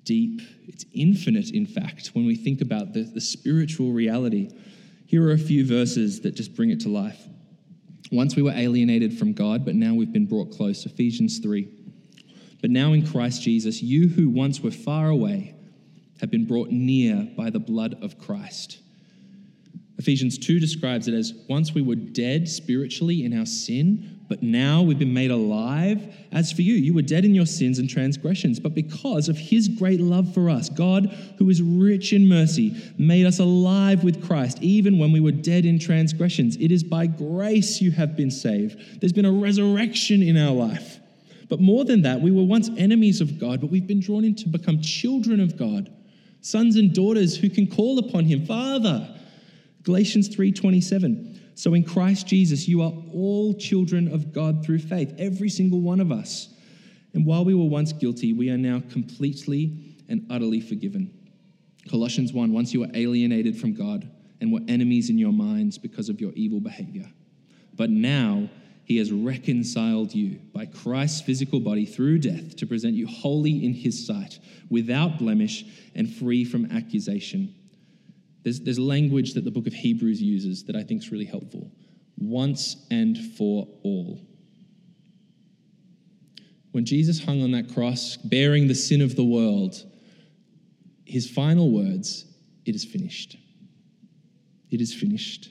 deep, 0.03 0.41
it's 0.67 0.85
infinite, 0.93 1.51
in 1.51 1.67
fact, 1.67 2.09
when 2.15 2.27
we 2.27 2.35
think 2.35 2.61
about 2.61 2.95
the, 2.95 3.03
the 3.03 3.21
spiritual 3.21 3.93
reality. 3.93 4.51
Here 5.07 5.25
are 5.29 5.33
a 5.33 5.39
few 5.39 5.65
verses 5.65 6.23
that 6.23 6.35
just 6.35 6.57
bring 6.57 6.71
it 6.71 6.81
to 6.81 6.89
life. 6.89 7.29
Once 8.11 8.37
we 8.37 8.43
were 8.43 8.53
alienated 8.53 9.19
from 9.19 9.33
God, 9.33 9.65
but 9.65 9.75
now 9.75 9.95
we've 9.95 10.13
been 10.13 10.27
brought 10.27 10.51
close. 10.51 10.87
Ephesians 10.87 11.39
3. 11.39 11.69
But 12.61 12.71
now 12.71 12.93
in 12.93 13.07
Christ 13.07 13.43
Jesus, 13.43 13.83
you 13.83 14.09
who 14.09 14.29
once 14.29 14.61
were 14.61 14.71
far 14.71 15.09
away 15.09 15.55
have 16.21 16.31
been 16.31 16.47
brought 16.47 16.71
near 16.71 17.29
by 17.37 17.51
the 17.51 17.61
blood 17.61 17.97
of 18.03 18.19
Christ. 18.19 18.79
Ephesians 19.99 20.39
2 20.39 20.59
describes 20.59 21.09
it 21.09 21.15
as 21.15 21.35
once 21.49 21.75
we 21.75 21.83
were 21.83 21.95
dead 21.95 22.49
spiritually 22.49 23.25
in 23.25 23.39
our 23.39 23.47
sin, 23.47 24.18
but 24.29 24.43
now 24.43 24.83
we've 24.83 24.99
been 24.99 25.15
made 25.15 25.31
alive. 25.31 26.15
As 26.33 26.53
for 26.53 26.61
you, 26.63 26.75
you 26.75 26.93
were 26.93 27.03
dead 27.03 27.25
in 27.25 27.35
your 27.35 27.47
sins 27.47 27.79
and 27.79 27.89
transgressions, 27.89 28.61
but 28.61 28.75
because 28.75 29.29
of 29.29 29.39
his 29.39 29.69
great 29.69 30.01
love 30.01 30.35
for 30.35 30.51
us, 30.51 30.69
God, 30.69 31.07
who 31.39 31.49
is 31.49 31.63
rich 31.63 32.13
in 32.13 32.29
mercy, 32.29 32.77
made 32.99 33.25
us 33.25 33.39
alive 33.39 34.05
with 34.05 34.25
Christ, 34.27 34.59
even 34.61 34.99
when 34.99 35.13
we 35.13 35.21
were 35.21 35.33
dead 35.33 35.65
in 35.65 35.79
transgressions. 35.79 36.57
It 36.57 36.71
is 36.71 36.85
by 36.85 37.07
grace 37.07 37.81
you 37.81 37.91
have 37.93 38.17
been 38.17 38.31
saved. 38.31 39.01
There's 39.01 39.15
been 39.15 39.25
a 39.25 39.33
resurrection 39.33 40.23
in 40.23 40.37
our 40.37 40.53
life. 40.53 40.99
But 41.49 41.61
more 41.61 41.87
than 41.87 42.03
that, 42.03 42.21
we 42.21 42.31
were 42.31 42.45
once 42.45 42.69
enemies 42.77 43.23
of 43.23 43.39
God, 43.39 43.63
but 43.63 43.71
we've 43.71 43.87
been 43.87 44.01
drawn 44.01 44.25
in 44.25 44.35
to 44.37 44.49
become 44.49 44.83
children 44.83 45.41
of 45.41 45.57
God, 45.57 45.91
sons 46.43 46.77
and 46.77 46.93
daughters 46.93 47.39
who 47.39 47.49
can 47.49 47.67
call 47.67 47.99
upon 47.99 48.27
him, 48.27 48.45
Father. 48.45 49.09
Galatians 49.85 50.29
3:27. 50.29 51.38
So 51.59 51.75
in 51.75 51.83
Christ 51.83 52.29
Jesus 52.29 52.69
you 52.69 52.83
are 52.83 52.93
all 53.13 53.53
children 53.53 54.15
of 54.15 54.33
God 54.33 54.65
through 54.65 54.79
faith, 54.79 55.13
every 55.19 55.49
single 55.49 55.81
one 55.81 55.99
of 55.99 56.13
us. 56.13 56.55
And 57.15 57.27
while 57.27 57.45
we 57.45 57.53
were 57.53 57.65
once 57.65 57.93
guilty, 57.93 58.33
we 58.33 58.49
are 58.51 58.57
now 58.57 58.81
completely 58.93 59.97
and 60.09 60.25
utterly 60.31 60.61
forgiven. 60.61 61.13
Colossians 61.91 62.33
1 62.33 62.53
Once 62.53 62.73
you 62.73 62.79
were 62.79 62.91
alienated 62.95 63.59
from 63.59 63.75
God 63.75 64.09
and 64.41 64.53
were 64.53 64.61
enemies 64.69 65.11
in 65.11 65.19
your 65.19 65.33
minds 65.33 65.79
because 65.79 66.09
of 66.09 66.21
your 66.21 66.31
evil 66.35 66.61
behavior. 66.61 67.11
But 67.75 67.91
now 67.91 68.49
he 68.85 68.99
has 68.99 69.11
reconciled 69.11 70.15
you 70.15 70.39
by 70.55 70.67
Christ's 70.67 71.23
physical 71.23 71.59
body 71.59 71.87
through 71.87 72.21
death 72.21 72.55
to 72.55 72.69
present 72.69 72.95
you 72.95 73.09
holy 73.09 73.65
in 73.65 73.75
his 73.75 74.07
sight, 74.07 74.39
without 74.71 75.19
blemish 75.19 75.65
and 75.97 76.09
free 76.09 76.45
from 76.45 76.71
accusation. 76.71 77.53
There's, 78.49 78.61
there's 78.61 78.79
language 78.79 79.35
that 79.35 79.45
the 79.45 79.51
book 79.51 79.67
of 79.67 79.75
Hebrews 79.75 80.23
uses 80.23 80.65
that 80.65 80.75
I 80.75 80.83
think 80.83 81.03
is 81.03 81.13
really 81.13 81.27
helpful. 81.27 81.71
Once 82.17 82.87
and 82.91 83.19
for 83.35 83.69
all. 83.83 84.27
When 86.73 86.87
Jesus 86.87 87.23
hung 87.23 87.43
on 87.43 87.51
that 87.51 87.75
cross, 87.75 88.17
bearing 88.17 88.67
the 88.67 88.75
sin 88.75 89.03
of 89.03 89.17
the 89.17 89.25
world, 89.25 89.75
his 91.05 91.29
final 91.29 91.71
words, 91.71 92.25
it 92.65 92.75
is 92.75 92.87
finished. 92.87 93.37
It 94.71 94.81
is 94.81 94.95
finished. 94.95 95.51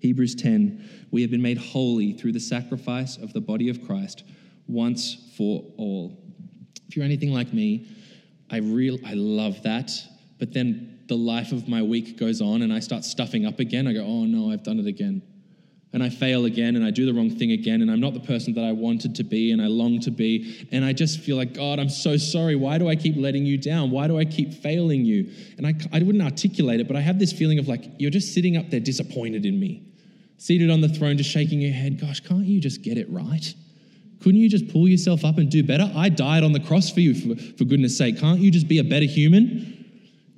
Hebrews 0.00 0.34
10, 0.34 1.06
we 1.12 1.22
have 1.22 1.30
been 1.30 1.40
made 1.40 1.58
holy 1.58 2.14
through 2.14 2.32
the 2.32 2.40
sacrifice 2.40 3.16
of 3.16 3.32
the 3.32 3.40
body 3.40 3.68
of 3.68 3.86
Christ 3.86 4.24
once 4.66 5.32
for 5.36 5.62
all. 5.76 6.18
If 6.88 6.96
you're 6.96 7.04
anything 7.04 7.32
like 7.32 7.54
me, 7.54 7.86
I 8.50 8.56
real 8.56 8.98
I 9.06 9.14
love 9.14 9.62
that, 9.62 9.92
but 10.40 10.52
then 10.52 10.93
the 11.06 11.16
life 11.16 11.52
of 11.52 11.68
my 11.68 11.82
week 11.82 12.18
goes 12.18 12.40
on 12.40 12.62
and 12.62 12.72
I 12.72 12.80
start 12.80 13.04
stuffing 13.04 13.46
up 13.46 13.60
again, 13.60 13.86
I 13.86 13.92
go, 13.92 14.04
oh 14.04 14.24
no, 14.24 14.50
I've 14.50 14.62
done 14.62 14.78
it 14.78 14.86
again. 14.86 15.22
And 15.92 16.02
I 16.02 16.08
fail 16.08 16.44
again 16.44 16.74
and 16.74 16.84
I 16.84 16.90
do 16.90 17.06
the 17.06 17.14
wrong 17.14 17.30
thing 17.30 17.52
again 17.52 17.80
and 17.80 17.88
I'm 17.88 18.00
not 18.00 18.14
the 18.14 18.20
person 18.20 18.52
that 18.54 18.64
I 18.64 18.72
wanted 18.72 19.14
to 19.14 19.22
be 19.22 19.52
and 19.52 19.62
I 19.62 19.66
long 19.66 20.00
to 20.00 20.10
be. 20.10 20.66
And 20.72 20.84
I 20.84 20.92
just 20.92 21.20
feel 21.20 21.36
like, 21.36 21.54
God, 21.54 21.78
I'm 21.78 21.88
so 21.88 22.16
sorry. 22.16 22.56
Why 22.56 22.78
do 22.78 22.88
I 22.88 22.96
keep 22.96 23.14
letting 23.16 23.46
you 23.46 23.56
down? 23.56 23.92
Why 23.92 24.08
do 24.08 24.18
I 24.18 24.24
keep 24.24 24.54
failing 24.54 25.04
you? 25.04 25.30
And 25.56 25.64
I, 25.64 25.74
I 25.92 26.00
wouldn't 26.00 26.24
articulate 26.24 26.80
it, 26.80 26.88
but 26.88 26.96
I 26.96 27.00
have 27.00 27.20
this 27.20 27.32
feeling 27.32 27.60
of 27.60 27.68
like, 27.68 27.84
you're 27.98 28.10
just 28.10 28.34
sitting 28.34 28.56
up 28.56 28.70
there 28.70 28.80
disappointed 28.80 29.46
in 29.46 29.60
me, 29.60 29.86
seated 30.36 30.68
on 30.68 30.80
the 30.80 30.88
throne, 30.88 31.16
just 31.16 31.30
shaking 31.30 31.60
your 31.60 31.72
head. 31.72 32.00
Gosh, 32.00 32.18
can't 32.18 32.44
you 32.44 32.60
just 32.60 32.82
get 32.82 32.98
it 32.98 33.08
right? 33.08 33.54
Couldn't 34.20 34.40
you 34.40 34.48
just 34.48 34.68
pull 34.72 34.88
yourself 34.88 35.24
up 35.24 35.38
and 35.38 35.48
do 35.48 35.62
better? 35.62 35.92
I 35.94 36.08
died 36.08 36.42
on 36.42 36.52
the 36.52 36.60
cross 36.60 36.90
for 36.90 37.00
you, 37.00 37.14
for, 37.14 37.40
for 37.56 37.64
goodness 37.64 37.96
sake. 37.96 38.18
Can't 38.18 38.40
you 38.40 38.50
just 38.50 38.66
be 38.66 38.78
a 38.78 38.84
better 38.84 39.06
human? 39.06 39.83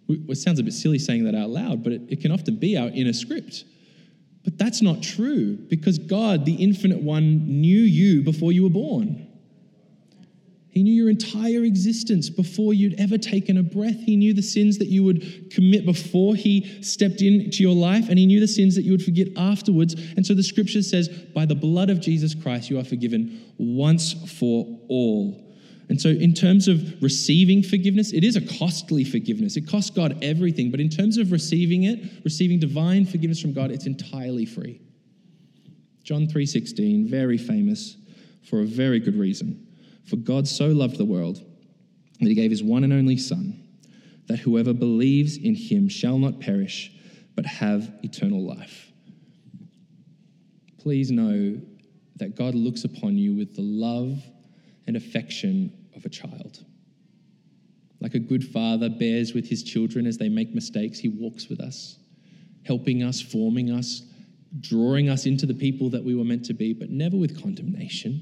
It 0.09 0.37
sounds 0.37 0.59
a 0.59 0.63
bit 0.63 0.73
silly 0.73 0.99
saying 0.99 1.25
that 1.25 1.35
out 1.35 1.51
loud, 1.51 1.83
but 1.83 1.93
it, 1.93 2.03
it 2.09 2.21
can 2.21 2.31
often 2.31 2.57
be 2.57 2.77
our 2.77 2.89
inner 2.89 3.13
script. 3.13 3.65
But 4.45 4.59
that's 4.59 4.81
not 4.81 5.03
true 5.03 5.57
because 5.57 5.99
God, 5.99 6.45
the 6.45 6.55
infinite 6.55 7.03
one, 7.03 7.61
knew 7.61 7.81
you 7.81 8.23
before 8.23 8.53
you 8.53 8.63
were 8.63 8.71
born. 8.71 9.27
He 10.71 10.83
knew 10.83 10.93
your 10.93 11.09
entire 11.09 11.65
existence 11.65 12.29
before 12.29 12.75
you'd 12.75 13.01
ever 13.01 13.17
taken 13.17 13.57
a 13.57 13.63
breath. 13.63 13.97
He 13.97 14.15
knew 14.15 14.35
the 14.35 14.43
sins 14.43 14.77
that 14.77 14.89
you 14.89 15.03
would 15.05 15.51
commit 15.51 15.87
before 15.87 16.37
He 16.37 16.83
stepped 16.83 17.23
into 17.23 17.63
your 17.63 17.75
life, 17.75 18.11
and 18.11 18.19
He 18.19 18.27
knew 18.27 18.41
the 18.41 18.47
sins 18.47 18.77
that 18.77 18.83
you 18.83 18.93
would 18.93 19.03
forget 19.03 19.29
afterwards. 19.39 19.95
And 19.95 20.27
so 20.27 20.35
the 20.35 20.43
scripture 20.43 20.83
says, 20.83 21.09
By 21.09 21.47
the 21.47 21.55
blood 21.55 21.89
of 21.89 22.01
Jesus 22.01 22.35
Christ, 22.35 22.69
you 22.69 22.79
are 22.79 22.85
forgiven 22.85 23.41
once 23.57 24.13
for 24.39 24.67
all. 24.89 25.46
And 25.89 26.01
so, 26.01 26.09
in 26.09 26.35
terms 26.35 26.67
of 26.67 27.01
receiving 27.01 27.63
forgiveness, 27.63 28.13
it 28.13 28.25
is 28.25 28.35
a 28.35 28.41
costly 28.59 29.05
forgiveness. 29.05 29.57
It 29.57 29.69
costs 29.69 29.91
God 29.91 30.19
everything. 30.23 30.71
But 30.71 30.81
in 30.81 30.89
terms 30.89 31.17
of 31.17 31.31
receiving 31.31 31.85
it, 31.85 32.25
receiving 32.25 32.59
divine 32.59 33.07
forgiveness 33.07 33.41
from 33.41 33.53
God, 33.53 33.71
it's 33.71 33.87
entirely 33.87 34.47
free. 34.47 34.81
John 36.03 36.27
3:16, 36.27 37.07
very 37.09 37.39
famous 37.39 37.97
for 38.43 38.61
a 38.61 38.67
very 38.67 38.99
good 38.99 39.17
reason. 39.17 39.67
For 40.05 40.17
God 40.17 40.49
so 40.49 40.69
loved 40.69 40.99
the 40.99 41.05
world 41.05 41.43
that 42.21 42.29
he 42.29 42.35
gave 42.35 42.51
his 42.51 42.63
one 42.63 42.85
and 42.85 42.93
only 42.93 43.17
son, 43.17 43.61
that 44.27 44.41
whoever 44.41 44.73
believes 44.73 45.37
in 45.37 45.55
him 45.55 45.89
shall 45.89 46.19
not 46.19 46.41
perish, 46.41 46.93
but 47.35 47.47
have 47.47 47.93
eternal 48.03 48.45
life. 48.45 48.91
Please 50.79 51.11
know 51.11 51.61
that 52.17 52.37
God 52.37 52.55
looks 52.55 52.85
upon 52.85 53.19
you 53.19 53.35
with 53.35 53.55
the 53.55 53.63
love 53.63 54.23
and 54.87 54.97
affection 54.97 55.73
of 55.95 56.05
a 56.05 56.09
child. 56.09 56.65
Like 58.01 58.15
a 58.15 58.19
good 58.19 58.45
father 58.45 58.89
bears 58.89 59.33
with 59.33 59.49
his 59.49 59.63
children 59.63 60.07
as 60.07 60.19
they 60.19 60.29
make 60.29 60.55
mistakes, 60.55 60.99
he 60.99 61.09
walks 61.09 61.49
with 61.49 61.61
us, 61.61 61.99
helping 62.65 63.03
us, 63.03 63.21
forming 63.21 63.71
us, 63.71 64.03
drawing 64.61 65.09
us 65.09 65.27
into 65.27 65.47
the 65.47 65.55
people 65.55 65.91
that 65.91 66.05
we 66.05 66.15
were 66.15 66.25
meant 66.25 66.45
to 66.47 66.55
be, 66.55 66.73
but 66.73 66.91
never 66.91 67.17
with 67.17 67.41
condemnation. 67.41 68.21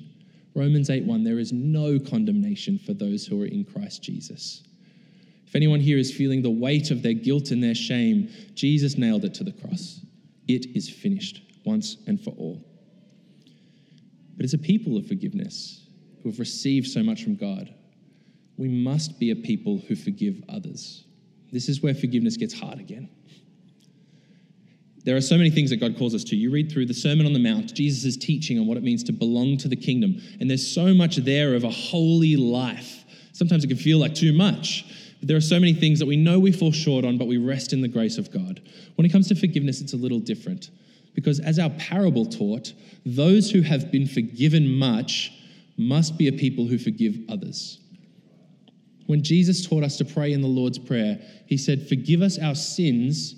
Romans 0.54 0.88
8:1 0.88 1.24
there 1.24 1.38
is 1.38 1.52
no 1.52 1.98
condemnation 1.98 2.78
for 2.78 2.94
those 2.94 3.26
who 3.26 3.42
are 3.42 3.46
in 3.46 3.64
Christ 3.64 4.02
Jesus. 4.02 4.62
If 5.46 5.56
anyone 5.56 5.80
here 5.80 5.98
is 5.98 6.12
feeling 6.12 6.42
the 6.42 6.50
weight 6.50 6.90
of 6.90 7.02
their 7.02 7.14
guilt 7.14 7.50
and 7.50 7.62
their 7.62 7.74
shame, 7.74 8.28
Jesus 8.54 8.96
nailed 8.96 9.24
it 9.24 9.34
to 9.34 9.44
the 9.44 9.52
cross. 9.52 10.00
It 10.48 10.76
is 10.76 10.88
finished 10.88 11.42
once 11.64 11.96
and 12.06 12.20
for 12.20 12.30
all. 12.30 12.64
But 14.36 14.44
as 14.44 14.54
a 14.54 14.58
people 14.58 14.96
of 14.96 15.06
forgiveness, 15.06 15.83
who 16.24 16.30
have 16.30 16.40
received 16.40 16.88
so 16.88 17.02
much 17.02 17.22
from 17.22 17.36
God, 17.36 17.72
we 18.56 18.66
must 18.66 19.20
be 19.20 19.30
a 19.30 19.36
people 19.36 19.82
who 19.86 19.94
forgive 19.94 20.42
others. 20.48 21.04
This 21.52 21.68
is 21.68 21.82
where 21.82 21.94
forgiveness 21.94 22.38
gets 22.38 22.58
hard 22.58 22.80
again. 22.80 23.10
There 25.04 25.14
are 25.14 25.20
so 25.20 25.36
many 25.36 25.50
things 25.50 25.68
that 25.68 25.76
God 25.76 25.98
calls 25.98 26.14
us 26.14 26.24
to. 26.24 26.36
You 26.36 26.50
read 26.50 26.72
through 26.72 26.86
the 26.86 26.94
Sermon 26.94 27.26
on 27.26 27.34
the 27.34 27.38
Mount, 27.38 27.74
Jesus' 27.74 28.16
teaching 28.16 28.58
on 28.58 28.66
what 28.66 28.78
it 28.78 28.82
means 28.82 29.04
to 29.04 29.12
belong 29.12 29.58
to 29.58 29.68
the 29.68 29.76
kingdom, 29.76 30.18
and 30.40 30.48
there's 30.48 30.66
so 30.66 30.94
much 30.94 31.16
there 31.16 31.54
of 31.54 31.62
a 31.62 31.70
holy 31.70 32.36
life. 32.36 33.04
Sometimes 33.32 33.62
it 33.64 33.68
can 33.68 33.76
feel 33.76 33.98
like 33.98 34.14
too 34.14 34.32
much. 34.32 34.86
But 35.20 35.28
there 35.28 35.36
are 35.36 35.42
so 35.42 35.60
many 35.60 35.74
things 35.74 35.98
that 35.98 36.06
we 36.06 36.16
know 36.16 36.38
we 36.38 36.52
fall 36.52 36.72
short 36.72 37.04
on, 37.04 37.18
but 37.18 37.28
we 37.28 37.36
rest 37.36 37.74
in 37.74 37.82
the 37.82 37.88
grace 37.88 38.16
of 38.16 38.32
God. 38.32 38.62
When 38.94 39.04
it 39.04 39.12
comes 39.12 39.28
to 39.28 39.34
forgiveness, 39.34 39.82
it's 39.82 39.92
a 39.92 39.98
little 39.98 40.20
different. 40.20 40.70
Because 41.14 41.38
as 41.38 41.58
our 41.58 41.70
parable 41.70 42.24
taught, 42.24 42.72
those 43.04 43.50
who 43.50 43.60
have 43.60 43.92
been 43.92 44.06
forgiven 44.06 44.78
much 44.78 45.32
must 45.76 46.16
be 46.16 46.28
a 46.28 46.32
people 46.32 46.66
who 46.66 46.78
forgive 46.78 47.16
others. 47.28 47.80
When 49.06 49.22
Jesus 49.22 49.66
taught 49.66 49.84
us 49.84 49.96
to 49.98 50.04
pray 50.04 50.32
in 50.32 50.40
the 50.40 50.48
Lord's 50.48 50.78
Prayer, 50.78 51.20
he 51.46 51.58
said, 51.58 51.88
Forgive 51.88 52.22
us 52.22 52.38
our 52.38 52.54
sins 52.54 53.36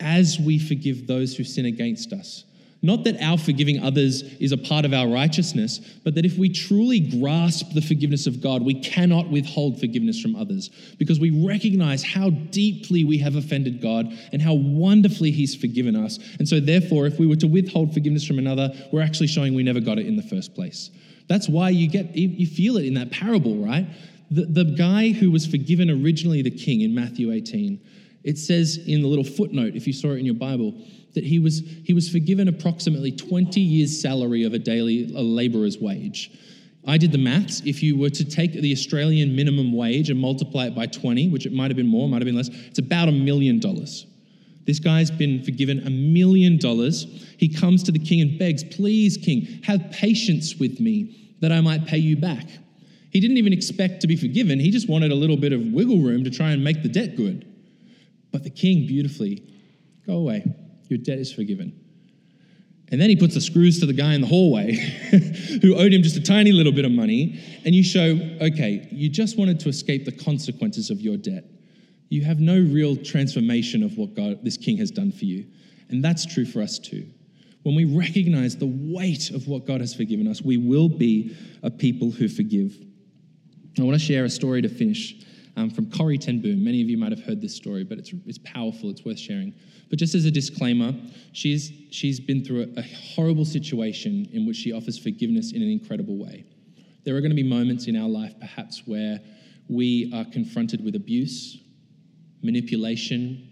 as 0.00 0.38
we 0.38 0.58
forgive 0.58 1.06
those 1.06 1.36
who 1.36 1.44
sin 1.44 1.66
against 1.66 2.12
us. 2.12 2.44
Not 2.86 3.02
that 3.02 3.20
our 3.20 3.36
forgiving 3.36 3.82
others 3.82 4.22
is 4.22 4.52
a 4.52 4.56
part 4.56 4.84
of 4.84 4.94
our 4.94 5.08
righteousness, 5.08 5.80
but 6.04 6.14
that 6.14 6.24
if 6.24 6.38
we 6.38 6.48
truly 6.48 7.00
grasp 7.00 7.72
the 7.74 7.80
forgiveness 7.80 8.28
of 8.28 8.40
God, 8.40 8.62
we 8.62 8.80
cannot 8.80 9.28
withhold 9.28 9.80
forgiveness 9.80 10.20
from 10.20 10.36
others 10.36 10.70
because 10.96 11.18
we 11.18 11.44
recognize 11.44 12.04
how 12.04 12.30
deeply 12.30 13.02
we 13.02 13.18
have 13.18 13.34
offended 13.34 13.82
God 13.82 14.16
and 14.32 14.40
how 14.40 14.54
wonderfully 14.54 15.32
He's 15.32 15.56
forgiven 15.56 15.96
us. 15.96 16.20
And 16.38 16.48
so, 16.48 16.60
therefore, 16.60 17.06
if 17.06 17.18
we 17.18 17.26
were 17.26 17.34
to 17.36 17.48
withhold 17.48 17.92
forgiveness 17.92 18.24
from 18.24 18.38
another, 18.38 18.72
we're 18.92 19.02
actually 19.02 19.26
showing 19.26 19.54
we 19.54 19.64
never 19.64 19.80
got 19.80 19.98
it 19.98 20.06
in 20.06 20.14
the 20.14 20.22
first 20.22 20.54
place. 20.54 20.90
That's 21.28 21.48
why 21.48 21.70
you 21.70 21.88
get 21.88 22.14
you 22.14 22.46
feel 22.46 22.76
it 22.76 22.86
in 22.86 22.94
that 22.94 23.10
parable, 23.10 23.56
right? 23.56 23.88
The, 24.30 24.44
the 24.44 24.64
guy 24.64 25.10
who 25.10 25.32
was 25.32 25.44
forgiven 25.44 25.90
originally 25.90 26.40
the 26.40 26.52
king 26.52 26.82
in 26.82 26.94
Matthew 26.94 27.32
18, 27.32 27.80
it 28.22 28.38
says 28.38 28.78
in 28.86 29.02
the 29.02 29.08
little 29.08 29.24
footnote, 29.24 29.74
if 29.74 29.88
you 29.88 29.92
saw 29.92 30.12
it 30.12 30.18
in 30.18 30.24
your 30.24 30.34
Bible, 30.36 30.74
that 31.16 31.24
he 31.24 31.40
was, 31.40 31.62
he 31.84 31.92
was 31.92 32.08
forgiven 32.08 32.46
approximately 32.46 33.10
20 33.10 33.60
years' 33.60 34.00
salary 34.00 34.44
of 34.44 34.54
a 34.54 34.58
daily 34.58 35.12
a 35.16 35.20
laborer's 35.20 35.78
wage. 35.78 36.30
I 36.86 36.98
did 36.98 37.10
the 37.10 37.18
maths. 37.18 37.62
If 37.64 37.82
you 37.82 37.98
were 37.98 38.10
to 38.10 38.24
take 38.24 38.52
the 38.52 38.70
Australian 38.70 39.34
minimum 39.34 39.72
wage 39.72 40.08
and 40.08 40.20
multiply 40.20 40.66
it 40.66 40.74
by 40.74 40.86
20, 40.86 41.30
which 41.30 41.44
it 41.44 41.52
might 41.52 41.70
have 41.70 41.76
been 41.76 41.88
more, 41.88 42.08
might 42.08 42.22
have 42.22 42.26
been 42.26 42.36
less, 42.36 42.48
it's 42.48 42.78
about 42.78 43.08
a 43.08 43.12
million 43.12 43.58
dollars. 43.58 44.06
This 44.66 44.78
guy's 44.78 45.10
been 45.10 45.42
forgiven 45.42 45.84
a 45.86 45.90
million 45.90 46.58
dollars. 46.58 47.04
He 47.38 47.48
comes 47.48 47.82
to 47.84 47.92
the 47.92 47.98
king 47.98 48.20
and 48.20 48.38
begs, 48.38 48.62
Please, 48.62 49.16
king, 49.16 49.60
have 49.64 49.90
patience 49.90 50.56
with 50.56 50.78
me 50.78 51.34
that 51.40 51.50
I 51.50 51.60
might 51.60 51.86
pay 51.86 51.98
you 51.98 52.16
back. 52.16 52.46
He 53.10 53.20
didn't 53.20 53.38
even 53.38 53.52
expect 53.52 54.00
to 54.02 54.06
be 54.06 54.16
forgiven. 54.16 54.60
He 54.60 54.70
just 54.70 54.88
wanted 54.88 55.10
a 55.10 55.14
little 55.14 55.36
bit 55.36 55.52
of 55.52 55.60
wiggle 55.72 56.00
room 56.00 56.24
to 56.24 56.30
try 56.30 56.50
and 56.50 56.62
make 56.62 56.82
the 56.82 56.88
debt 56.88 57.16
good. 57.16 57.46
But 58.32 58.44
the 58.44 58.50
king 58.50 58.86
beautifully, 58.86 59.42
go 60.06 60.14
away. 60.14 60.44
Your 60.88 60.98
debt 60.98 61.18
is 61.18 61.32
forgiven. 61.32 61.80
And 62.92 63.00
then 63.00 63.10
he 63.10 63.16
puts 63.16 63.34
the 63.34 63.40
screws 63.40 63.80
to 63.80 63.86
the 63.86 63.92
guy 63.92 64.14
in 64.14 64.20
the 64.20 64.26
hallway 64.28 64.72
who 65.62 65.74
owed 65.74 65.92
him 65.92 66.02
just 66.02 66.16
a 66.16 66.22
tiny 66.22 66.52
little 66.52 66.72
bit 66.72 66.84
of 66.84 66.92
money. 66.92 67.40
And 67.64 67.74
you 67.74 67.82
show, 67.82 68.18
okay, 68.40 68.86
you 68.92 69.08
just 69.08 69.36
wanted 69.36 69.58
to 69.60 69.68
escape 69.68 70.04
the 70.04 70.12
consequences 70.12 70.90
of 70.90 71.00
your 71.00 71.16
debt. 71.16 71.44
You 72.08 72.24
have 72.24 72.38
no 72.38 72.54
real 72.54 72.96
transformation 72.96 73.82
of 73.82 73.98
what 73.98 74.14
God, 74.14 74.44
this 74.44 74.56
king 74.56 74.76
has 74.76 74.92
done 74.92 75.10
for 75.10 75.24
you. 75.24 75.46
And 75.88 76.04
that's 76.04 76.24
true 76.24 76.44
for 76.44 76.62
us 76.62 76.78
too. 76.78 77.08
When 77.64 77.74
we 77.74 77.84
recognize 77.84 78.56
the 78.56 78.72
weight 78.72 79.30
of 79.30 79.48
what 79.48 79.66
God 79.66 79.80
has 79.80 79.92
forgiven 79.92 80.28
us, 80.28 80.40
we 80.40 80.56
will 80.56 80.88
be 80.88 81.36
a 81.64 81.70
people 81.70 82.12
who 82.12 82.28
forgive. 82.28 82.76
I 83.76 83.82
want 83.82 83.98
to 83.98 84.04
share 84.04 84.24
a 84.24 84.30
story 84.30 84.62
to 84.62 84.68
finish 84.68 85.16
um, 85.56 85.70
from 85.70 85.90
Corrie 85.90 86.18
Ten 86.18 86.40
Boom. 86.40 86.62
Many 86.62 86.82
of 86.82 86.88
you 86.88 86.98
might 86.98 87.12
have 87.12 87.24
heard 87.24 87.40
this 87.40 87.54
story, 87.54 87.82
but 87.82 87.98
it's, 87.98 88.12
it's 88.26 88.38
powerful, 88.38 88.90
it's 88.90 89.04
worth 89.04 89.18
sharing. 89.18 89.54
But 89.88 89.98
just 89.98 90.14
as 90.14 90.24
a 90.24 90.30
disclaimer, 90.30 90.92
she's, 91.32 91.72
she's 91.90 92.20
been 92.20 92.44
through 92.44 92.72
a, 92.76 92.80
a 92.80 92.82
horrible 92.82 93.44
situation 93.44 94.28
in 94.32 94.46
which 94.46 94.56
she 94.56 94.72
offers 94.72 94.98
forgiveness 94.98 95.52
in 95.52 95.62
an 95.62 95.70
incredible 95.70 96.18
way. 96.18 96.44
There 97.04 97.16
are 97.16 97.20
going 97.20 97.30
to 97.30 97.36
be 97.36 97.48
moments 97.48 97.86
in 97.86 97.96
our 97.96 98.08
life, 98.08 98.34
perhaps, 98.38 98.82
where 98.84 99.20
we 99.68 100.12
are 100.14 100.24
confronted 100.24 100.84
with 100.84 100.94
abuse, 100.94 101.58
manipulation, 102.42 103.48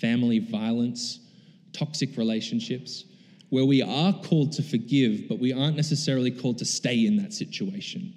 family 0.00 0.40
violence, 0.40 1.20
toxic 1.72 2.16
relationships, 2.16 3.04
where 3.50 3.64
we 3.64 3.80
are 3.80 4.12
called 4.12 4.52
to 4.52 4.62
forgive, 4.62 5.28
but 5.28 5.38
we 5.38 5.52
aren't 5.52 5.76
necessarily 5.76 6.30
called 6.30 6.58
to 6.58 6.64
stay 6.64 7.06
in 7.06 7.16
that 7.16 7.32
situation 7.32 8.12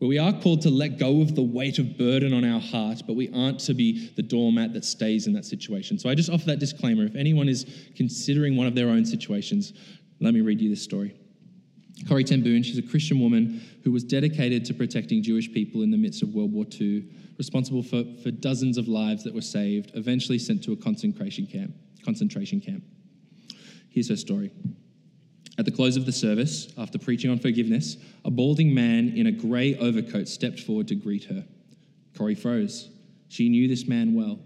where 0.00 0.08
we 0.08 0.18
are 0.18 0.32
called 0.32 0.62
to 0.62 0.70
let 0.70 0.98
go 0.98 1.20
of 1.20 1.34
the 1.34 1.42
weight 1.42 1.78
of 1.78 1.98
burden 1.98 2.32
on 2.32 2.42
our 2.42 2.58
heart, 2.58 3.02
but 3.06 3.16
we 3.16 3.30
aren't 3.34 3.60
to 3.60 3.74
be 3.74 4.08
the 4.16 4.22
doormat 4.22 4.72
that 4.72 4.82
stays 4.82 5.26
in 5.26 5.34
that 5.34 5.44
situation. 5.44 5.98
So 5.98 6.08
I 6.08 6.14
just 6.14 6.30
offer 6.30 6.46
that 6.46 6.58
disclaimer. 6.58 7.04
If 7.04 7.14
anyone 7.14 7.50
is 7.50 7.66
considering 7.96 8.56
one 8.56 8.66
of 8.66 8.74
their 8.74 8.88
own 8.88 9.04
situations, 9.04 9.74
let 10.18 10.32
me 10.32 10.40
read 10.40 10.58
you 10.58 10.70
this 10.70 10.82
story. 10.82 11.14
Corrie 12.08 12.24
Ten 12.24 12.42
Boom, 12.42 12.62
she's 12.62 12.78
a 12.78 12.82
Christian 12.82 13.20
woman 13.20 13.60
who 13.84 13.92
was 13.92 14.02
dedicated 14.02 14.64
to 14.64 14.74
protecting 14.74 15.22
Jewish 15.22 15.52
people 15.52 15.82
in 15.82 15.90
the 15.90 15.98
midst 15.98 16.22
of 16.22 16.30
World 16.30 16.50
War 16.50 16.64
II, 16.80 17.04
responsible 17.36 17.82
for, 17.82 18.02
for 18.22 18.30
dozens 18.30 18.78
of 18.78 18.88
lives 18.88 19.22
that 19.24 19.34
were 19.34 19.42
saved, 19.42 19.90
eventually 19.94 20.38
sent 20.38 20.64
to 20.64 20.72
a 20.72 20.76
concentration 20.76 21.46
camp. 21.46 21.74
Concentration 22.02 22.58
camp. 22.58 22.82
Here's 23.90 24.08
her 24.08 24.16
story. 24.16 24.50
At 25.60 25.66
the 25.66 25.72
close 25.72 25.98
of 25.98 26.06
the 26.06 26.12
service, 26.12 26.72
after 26.78 26.98
preaching 26.98 27.30
on 27.30 27.38
forgiveness, 27.38 27.98
a 28.24 28.30
balding 28.30 28.72
man 28.72 29.12
in 29.14 29.26
a 29.26 29.30
grey 29.30 29.76
overcoat 29.76 30.26
stepped 30.26 30.60
forward 30.60 30.88
to 30.88 30.94
greet 30.94 31.24
her. 31.24 31.44
Corrie 32.16 32.34
froze. 32.34 32.88
She 33.28 33.50
knew 33.50 33.68
this 33.68 33.86
man 33.86 34.14
well. 34.14 34.38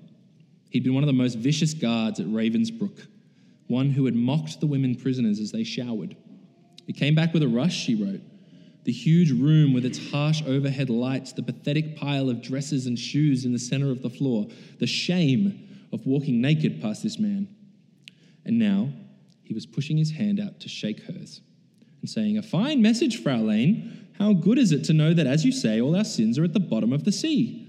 He'd 0.71 0.83
been 0.83 0.93
one 0.93 1.05
of 1.05 1.07
the 1.07 1.13
most 1.13 1.39
vicious 1.39 1.73
guards 1.73 2.19
at 2.19 2.27
Ravensbrück, 2.27 3.07
one 3.69 3.91
who 3.91 4.07
had 4.07 4.17
mocked 4.17 4.59
the 4.59 4.67
women 4.67 4.97
prisoners 4.97 5.39
as 5.39 5.53
they 5.53 5.63
showered. 5.63 6.17
He 6.85 6.93
came 6.93 7.15
back 7.15 7.33
with 7.33 7.45
a 7.45 7.49
rush, 7.49 7.77
she 7.77 7.95
wrote. 7.95 8.23
The 8.83 8.91
huge 8.91 9.31
room 9.31 9.73
with 9.73 9.85
its 9.85 10.11
harsh 10.11 10.43
overhead 10.45 10.91
lights, 10.91 11.33
the 11.33 11.45
pathetic 11.45 11.95
pile 11.95 12.29
of 12.29 12.43
dresses 12.43 12.87
and 12.87 12.99
shoes 12.99 13.45
in 13.45 13.53
the 13.53 13.61
center 13.61 13.93
of 13.93 14.03
the 14.03 14.11
floor, 14.11 14.49
the 14.81 14.89
shame 14.89 15.87
of 15.93 16.05
walking 16.07 16.41
naked 16.41 16.83
past 16.83 17.05
this 17.05 17.21
man. 17.21 17.47
And 18.45 18.59
now, 18.59 18.89
he 19.45 19.55
was 19.55 19.67
pushing 19.67 19.97
his 19.97 20.11
hand 20.11 20.41
out 20.41 20.61
to 20.61 20.69
shake 20.69 21.03
hers 21.05 21.41
and 22.01 22.11
saying, 22.11 22.39
A 22.39 22.43
fine 22.43 22.83
message, 22.83 23.23
Fraulein. 23.23 24.01
How 24.19 24.33
good 24.33 24.59
is 24.59 24.73
it 24.73 24.85
to 24.85 24.93
know 24.93 25.13
that, 25.13 25.27
as 25.27 25.45
you 25.45 25.53
say, 25.53 25.81
all 25.81 25.97
our 25.97 26.05
sins 26.05 26.39
are 26.39 26.45
at 26.45 26.53
the 26.53 26.61
bottom 26.61 26.93
of 26.93 27.05
the 27.05 27.13
sea? 27.13 27.67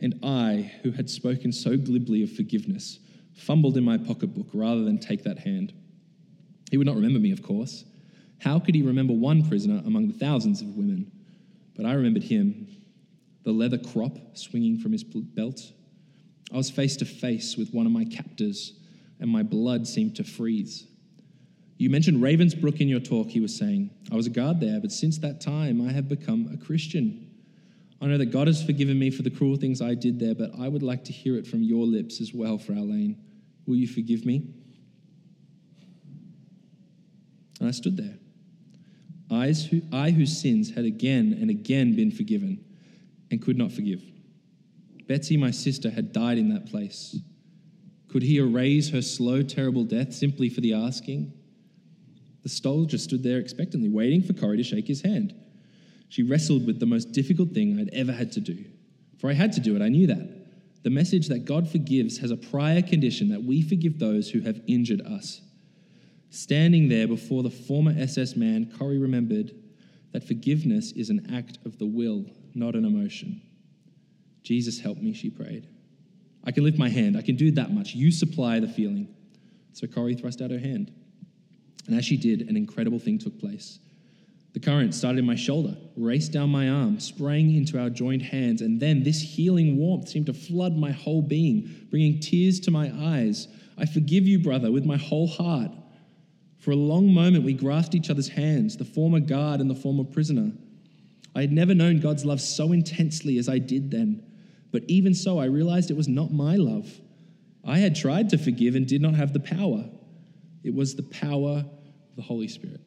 And 0.00 0.18
I, 0.22 0.72
who 0.82 0.92
had 0.92 1.10
spoken 1.10 1.52
so 1.52 1.76
glibly 1.76 2.22
of 2.22 2.32
forgiveness, 2.32 2.98
fumbled 3.34 3.76
in 3.76 3.84
my 3.84 3.98
pocketbook 3.98 4.48
rather 4.52 4.84
than 4.84 4.98
take 4.98 5.24
that 5.24 5.38
hand. 5.38 5.72
He 6.70 6.76
would 6.76 6.86
not 6.86 6.96
remember 6.96 7.18
me, 7.18 7.32
of 7.32 7.42
course. 7.42 7.84
How 8.40 8.58
could 8.58 8.74
he 8.74 8.82
remember 8.82 9.12
one 9.12 9.46
prisoner 9.46 9.82
among 9.84 10.08
the 10.08 10.18
thousands 10.18 10.62
of 10.62 10.76
women? 10.76 11.10
But 11.76 11.86
I 11.86 11.92
remembered 11.92 12.24
him, 12.24 12.68
the 13.44 13.52
leather 13.52 13.78
crop 13.78 14.16
swinging 14.34 14.78
from 14.78 14.92
his 14.92 15.04
belt. 15.04 15.60
I 16.52 16.56
was 16.56 16.70
face 16.70 16.96
to 16.96 17.04
face 17.04 17.56
with 17.56 17.72
one 17.72 17.86
of 17.86 17.92
my 17.92 18.04
captors, 18.04 18.74
and 19.18 19.30
my 19.30 19.42
blood 19.42 19.86
seemed 19.86 20.16
to 20.16 20.24
freeze. 20.24 20.86
You 21.80 21.88
mentioned 21.88 22.22
Ravensbrück 22.22 22.78
in 22.82 22.88
your 22.88 23.00
talk, 23.00 23.28
he 23.28 23.40
was 23.40 23.56
saying. 23.56 23.88
I 24.12 24.14
was 24.14 24.26
a 24.26 24.30
guard 24.30 24.60
there, 24.60 24.78
but 24.82 24.92
since 24.92 25.16
that 25.20 25.40
time 25.40 25.80
I 25.80 25.90
have 25.90 26.10
become 26.10 26.50
a 26.52 26.62
Christian. 26.62 27.30
I 28.02 28.06
know 28.06 28.18
that 28.18 28.26
God 28.26 28.48
has 28.48 28.62
forgiven 28.62 28.98
me 28.98 29.10
for 29.10 29.22
the 29.22 29.30
cruel 29.30 29.56
things 29.56 29.80
I 29.80 29.94
did 29.94 30.20
there, 30.20 30.34
but 30.34 30.50
I 30.60 30.68
would 30.68 30.82
like 30.82 31.04
to 31.06 31.12
hear 31.12 31.36
it 31.36 31.46
from 31.46 31.62
your 31.62 31.86
lips 31.86 32.20
as 32.20 32.34
well, 32.34 32.58
Fraulein. 32.58 33.16
Will 33.66 33.76
you 33.76 33.88
forgive 33.88 34.26
me? 34.26 34.52
And 37.60 37.68
I 37.68 37.70
stood 37.70 37.96
there. 37.96 38.18
Eyes 39.30 39.64
who, 39.64 39.80
I, 39.90 40.10
whose 40.10 40.38
sins 40.38 40.74
had 40.74 40.84
again 40.84 41.38
and 41.40 41.48
again 41.48 41.96
been 41.96 42.10
forgiven 42.10 42.62
and 43.30 43.40
could 43.40 43.56
not 43.56 43.72
forgive. 43.72 44.02
Betsy, 45.08 45.38
my 45.38 45.50
sister, 45.50 45.88
had 45.88 46.12
died 46.12 46.36
in 46.36 46.52
that 46.52 46.66
place. 46.66 47.16
Could 48.08 48.22
he 48.22 48.36
erase 48.36 48.90
her 48.90 49.00
slow, 49.00 49.42
terrible 49.42 49.84
death 49.84 50.12
simply 50.12 50.50
for 50.50 50.60
the 50.60 50.74
asking? 50.74 51.32
The 52.42 52.48
soldier 52.48 52.98
stood 52.98 53.22
there 53.22 53.38
expectantly, 53.38 53.88
waiting 53.88 54.22
for 54.22 54.32
Corrie 54.32 54.56
to 54.56 54.62
shake 54.62 54.88
his 54.88 55.02
hand. 55.02 55.34
She 56.08 56.22
wrestled 56.22 56.66
with 56.66 56.80
the 56.80 56.86
most 56.86 57.12
difficult 57.12 57.50
thing 57.50 57.78
I'd 57.78 57.94
ever 57.94 58.12
had 58.12 58.32
to 58.32 58.40
do. 58.40 58.64
For 59.18 59.30
I 59.30 59.34
had 59.34 59.52
to 59.52 59.60
do 59.60 59.76
it, 59.76 59.82
I 59.82 59.88
knew 59.88 60.06
that. 60.06 60.82
The 60.82 60.90
message 60.90 61.28
that 61.28 61.44
God 61.44 61.68
forgives 61.68 62.18
has 62.18 62.30
a 62.30 62.36
prior 62.36 62.80
condition 62.82 63.28
that 63.28 63.44
we 63.44 63.62
forgive 63.62 63.98
those 63.98 64.30
who 64.30 64.40
have 64.40 64.60
injured 64.66 65.02
us. 65.02 65.42
Standing 66.30 66.88
there 66.88 67.06
before 67.06 67.42
the 67.42 67.50
former 67.50 67.94
SS 67.96 68.34
man, 68.36 68.72
Corrie 68.78 68.98
remembered 68.98 69.52
that 70.12 70.26
forgiveness 70.26 70.92
is 70.92 71.10
an 71.10 71.34
act 71.34 71.58
of 71.66 71.78
the 71.78 71.86
will, 71.86 72.24
not 72.54 72.74
an 72.74 72.84
emotion. 72.84 73.42
Jesus, 74.42 74.80
help 74.80 74.98
me, 74.98 75.12
she 75.12 75.28
prayed. 75.28 75.68
I 76.44 76.52
can 76.52 76.64
lift 76.64 76.78
my 76.78 76.88
hand. 76.88 77.16
I 77.16 77.22
can 77.22 77.36
do 77.36 77.50
that 77.52 77.72
much. 77.72 77.94
You 77.94 78.10
supply 78.10 78.58
the 78.58 78.68
feeling. 78.68 79.14
So 79.72 79.86
Corrie 79.86 80.14
thrust 80.14 80.40
out 80.40 80.50
her 80.50 80.58
hand. 80.58 80.92
And 81.86 81.96
as 81.96 82.04
she 82.04 82.16
did, 82.16 82.48
an 82.48 82.56
incredible 82.56 82.98
thing 82.98 83.18
took 83.18 83.38
place. 83.38 83.78
The 84.52 84.60
current 84.60 84.94
started 84.94 85.20
in 85.20 85.26
my 85.26 85.36
shoulder, 85.36 85.76
raced 85.96 86.32
down 86.32 86.50
my 86.50 86.68
arm, 86.68 86.98
sprang 86.98 87.54
into 87.54 87.78
our 87.78 87.88
joined 87.88 88.22
hands, 88.22 88.62
and 88.62 88.80
then 88.80 89.04
this 89.04 89.20
healing 89.20 89.76
warmth 89.76 90.08
seemed 90.08 90.26
to 90.26 90.34
flood 90.34 90.76
my 90.76 90.90
whole 90.90 91.22
being, 91.22 91.86
bringing 91.88 92.18
tears 92.18 92.58
to 92.60 92.70
my 92.70 92.92
eyes. 92.96 93.46
I 93.78 93.86
forgive 93.86 94.26
you, 94.26 94.40
brother, 94.40 94.72
with 94.72 94.84
my 94.84 94.96
whole 94.96 95.28
heart. 95.28 95.70
For 96.58 96.72
a 96.72 96.76
long 96.76 97.14
moment, 97.14 97.44
we 97.44 97.54
grasped 97.54 97.94
each 97.94 98.10
other's 98.10 98.28
hands, 98.28 98.76
the 98.76 98.84
former 98.84 99.20
guard 99.20 99.60
and 99.60 99.70
the 99.70 99.74
former 99.74 100.04
prisoner. 100.04 100.52
I 101.34 101.42
had 101.42 101.52
never 101.52 101.74
known 101.74 102.00
God's 102.00 102.24
love 102.24 102.40
so 102.40 102.72
intensely 102.72 103.38
as 103.38 103.48
I 103.48 103.58
did 103.58 103.90
then, 103.90 104.22
but 104.72 104.82
even 104.88 105.14
so, 105.14 105.38
I 105.38 105.46
realized 105.46 105.90
it 105.90 105.96
was 105.96 106.08
not 106.08 106.32
my 106.32 106.56
love. 106.56 107.00
I 107.64 107.78
had 107.78 107.94
tried 107.94 108.30
to 108.30 108.38
forgive 108.38 108.74
and 108.74 108.86
did 108.86 109.00
not 109.00 109.14
have 109.14 109.32
the 109.32 109.40
power. 109.40 109.84
It 110.62 110.74
was 110.74 110.94
the 110.94 111.02
power 111.02 111.58
of 111.58 112.16
the 112.16 112.22
Holy 112.22 112.48
Spirit. 112.48 112.80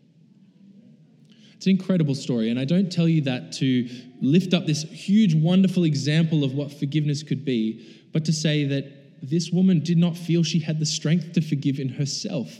It's 1.55 1.67
an 1.67 1.71
incredible 1.71 2.15
story, 2.15 2.49
and 2.49 2.59
I 2.59 2.65
don't 2.65 2.91
tell 2.91 3.07
you 3.07 3.21
that 3.21 3.53
to 3.53 3.89
lift 4.21 4.53
up 4.53 4.65
this 4.65 4.83
huge, 4.83 5.33
wonderful 5.33 5.85
example 5.85 6.43
of 6.43 6.53
what 6.53 6.73
forgiveness 6.73 7.23
could 7.23 7.45
be, 7.45 8.03
but 8.11 8.25
to 8.25 8.33
say 8.33 8.65
that 8.65 9.21
this 9.21 9.49
woman 9.49 9.79
did 9.79 9.97
not 9.97 10.17
feel 10.17 10.43
she 10.43 10.59
had 10.59 10.79
the 10.79 10.85
strength 10.85 11.31
to 11.31 11.41
forgive 11.41 11.79
in 11.79 11.87
herself. 11.87 12.59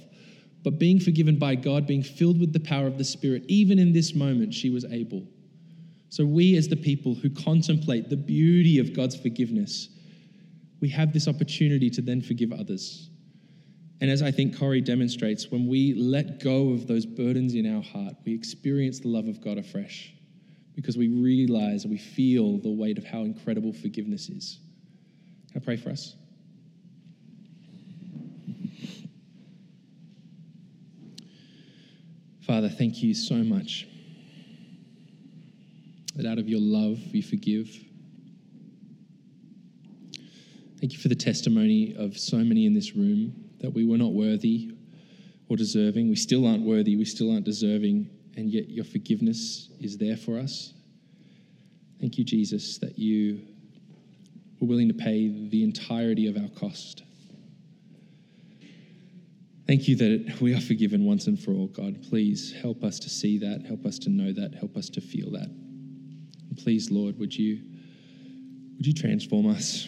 But 0.64 0.80
being 0.80 1.02
forgiven 1.02 1.38
by 1.38 1.56
God, 1.56 1.86
being 1.86 2.04
filled 2.04 2.40
with 2.40 2.54
the 2.54 2.62
power 2.62 2.88
of 2.88 2.98
the 2.98 3.04
Spirit, 3.04 3.44
even 3.50 3.78
in 3.78 3.92
this 3.92 4.16
moment, 4.16 4.54
she 4.54 4.70
was 4.70 4.86
able. 4.86 5.28
So, 6.08 6.26
we 6.26 6.56
as 6.56 6.70
the 6.70 6.78
people 6.78 7.16
who 7.16 7.30
contemplate 7.30 8.10
the 8.10 8.16
beauty 8.16 8.80
of 8.80 8.94
God's 8.94 9.18
forgiveness, 9.18 9.90
we 10.80 10.88
have 10.90 11.12
this 11.12 11.28
opportunity 11.28 11.90
to 11.90 12.02
then 12.02 12.22
forgive 12.22 12.54
others. 12.54 13.10
And 14.04 14.12
as 14.12 14.22
I 14.22 14.32
think 14.32 14.60
Corrie 14.60 14.82
demonstrates, 14.82 15.50
when 15.50 15.66
we 15.66 15.94
let 15.94 16.44
go 16.44 16.72
of 16.72 16.88
those 16.88 17.06
burdens 17.06 17.56
in 17.56 17.74
our 17.74 17.82
heart, 17.82 18.16
we 18.26 18.34
experience 18.34 19.00
the 19.00 19.08
love 19.08 19.30
of 19.30 19.40
God 19.40 19.58
afresh 19.58 20.14
because 20.76 20.98
we 20.98 21.08
realize, 21.08 21.88
we 21.88 21.98
feel 21.98 22.58
the 22.58 22.70
weight 22.70 22.98
of 22.98 23.06
how 23.06 23.22
incredible 23.22 23.72
forgiveness 23.72 24.28
is. 24.28 24.60
Can 25.54 25.62
I 25.62 25.64
pray 25.64 25.78
for 25.78 25.90
us? 25.90 26.18
Father, 32.42 32.68
thank 32.68 33.02
you 33.02 33.14
so 33.14 33.36
much 33.36 33.88
that 36.18 36.26
out 36.26 36.40
of 36.40 36.50
your 36.50 36.60
love 36.60 36.98
you 37.16 37.24
forgive. 37.24 37.70
Thank 40.82 40.92
you 40.92 41.00
for 41.00 41.08
the 41.08 41.16
testimony 41.16 41.96
of 41.98 42.18
so 42.18 42.40
many 42.40 42.66
in 42.66 42.74
this 42.74 42.98
room 42.98 43.43
that 43.64 43.74
we 43.74 43.86
were 43.86 43.98
not 43.98 44.14
worthy 44.14 44.72
or 45.50 45.58
deserving. 45.58 46.10
We 46.10 46.16
still 46.16 46.46
aren't 46.46 46.64
worthy, 46.64 46.96
we 46.96 47.06
still 47.06 47.32
aren't 47.32 47.46
deserving, 47.46 48.10
and 48.36 48.52
yet 48.52 48.70
your 48.70 48.86
forgiveness 48.86 49.70
is 49.80 49.98
there 49.98 50.18
for 50.18 50.38
us. 50.38 50.74
Thank 52.00 52.18
you, 52.18 52.26
Jesus, 52.26 52.78
that 52.80 53.00
you 53.00 53.42
were 54.60 54.68
willing 54.68 54.90
to 54.90 54.94
pay 54.94 55.30
the 55.50 55.64
entirety 55.64 56.28
of 56.28 56.36
our 56.36 56.50
cost. 56.60 57.04
Thank 59.66 59.88
you 59.88 59.96
that 59.96 60.42
we 60.42 60.54
are 60.54 60.60
forgiven 60.60 61.06
once 61.06 61.28
and 61.28 61.40
for 61.40 61.52
all, 61.52 61.68
God. 61.68 62.04
Please 62.10 62.54
help 62.62 62.84
us 62.84 63.00
to 63.00 63.10
see 63.10 63.38
that, 63.38 63.64
help 63.66 63.86
us 63.86 63.98
to 64.00 64.10
know 64.10 64.34
that, 64.34 64.54
help 64.56 64.76
us 64.76 64.90
to 64.90 65.00
feel 65.00 65.32
that. 65.32 65.48
And 65.48 66.58
please, 66.58 66.92
Lord, 66.92 67.18
would 67.18 67.34
you, 67.34 67.64
would 68.76 68.86
you 68.86 68.94
transform 68.94 69.48
us? 69.48 69.88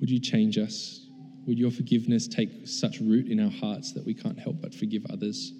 Would 0.00 0.08
you 0.08 0.18
change 0.18 0.56
us? 0.56 1.01
Would 1.46 1.58
your 1.58 1.70
forgiveness 1.70 2.28
take 2.28 2.66
such 2.66 3.00
root 3.00 3.26
in 3.28 3.40
our 3.40 3.50
hearts 3.50 3.92
that 3.92 4.04
we 4.04 4.14
can't 4.14 4.38
help 4.38 4.60
but 4.60 4.74
forgive 4.74 5.04
others? 5.10 5.52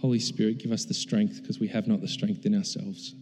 Holy 0.00 0.20
Spirit, 0.20 0.58
give 0.58 0.70
us 0.70 0.84
the 0.84 0.94
strength 0.94 1.40
because 1.42 1.58
we 1.58 1.66
have 1.68 1.88
not 1.88 2.00
the 2.00 2.08
strength 2.08 2.46
in 2.46 2.54
ourselves. 2.54 3.14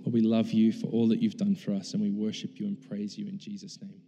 Lord, 0.00 0.12
we 0.12 0.22
love 0.22 0.50
you 0.50 0.72
for 0.72 0.88
all 0.88 1.06
that 1.08 1.22
you've 1.22 1.36
done 1.36 1.54
for 1.54 1.72
us 1.72 1.94
and 1.94 2.02
we 2.02 2.10
worship 2.10 2.58
you 2.58 2.66
and 2.66 2.80
praise 2.88 3.16
you 3.16 3.28
in 3.28 3.38
Jesus' 3.38 3.78
name. 3.80 4.00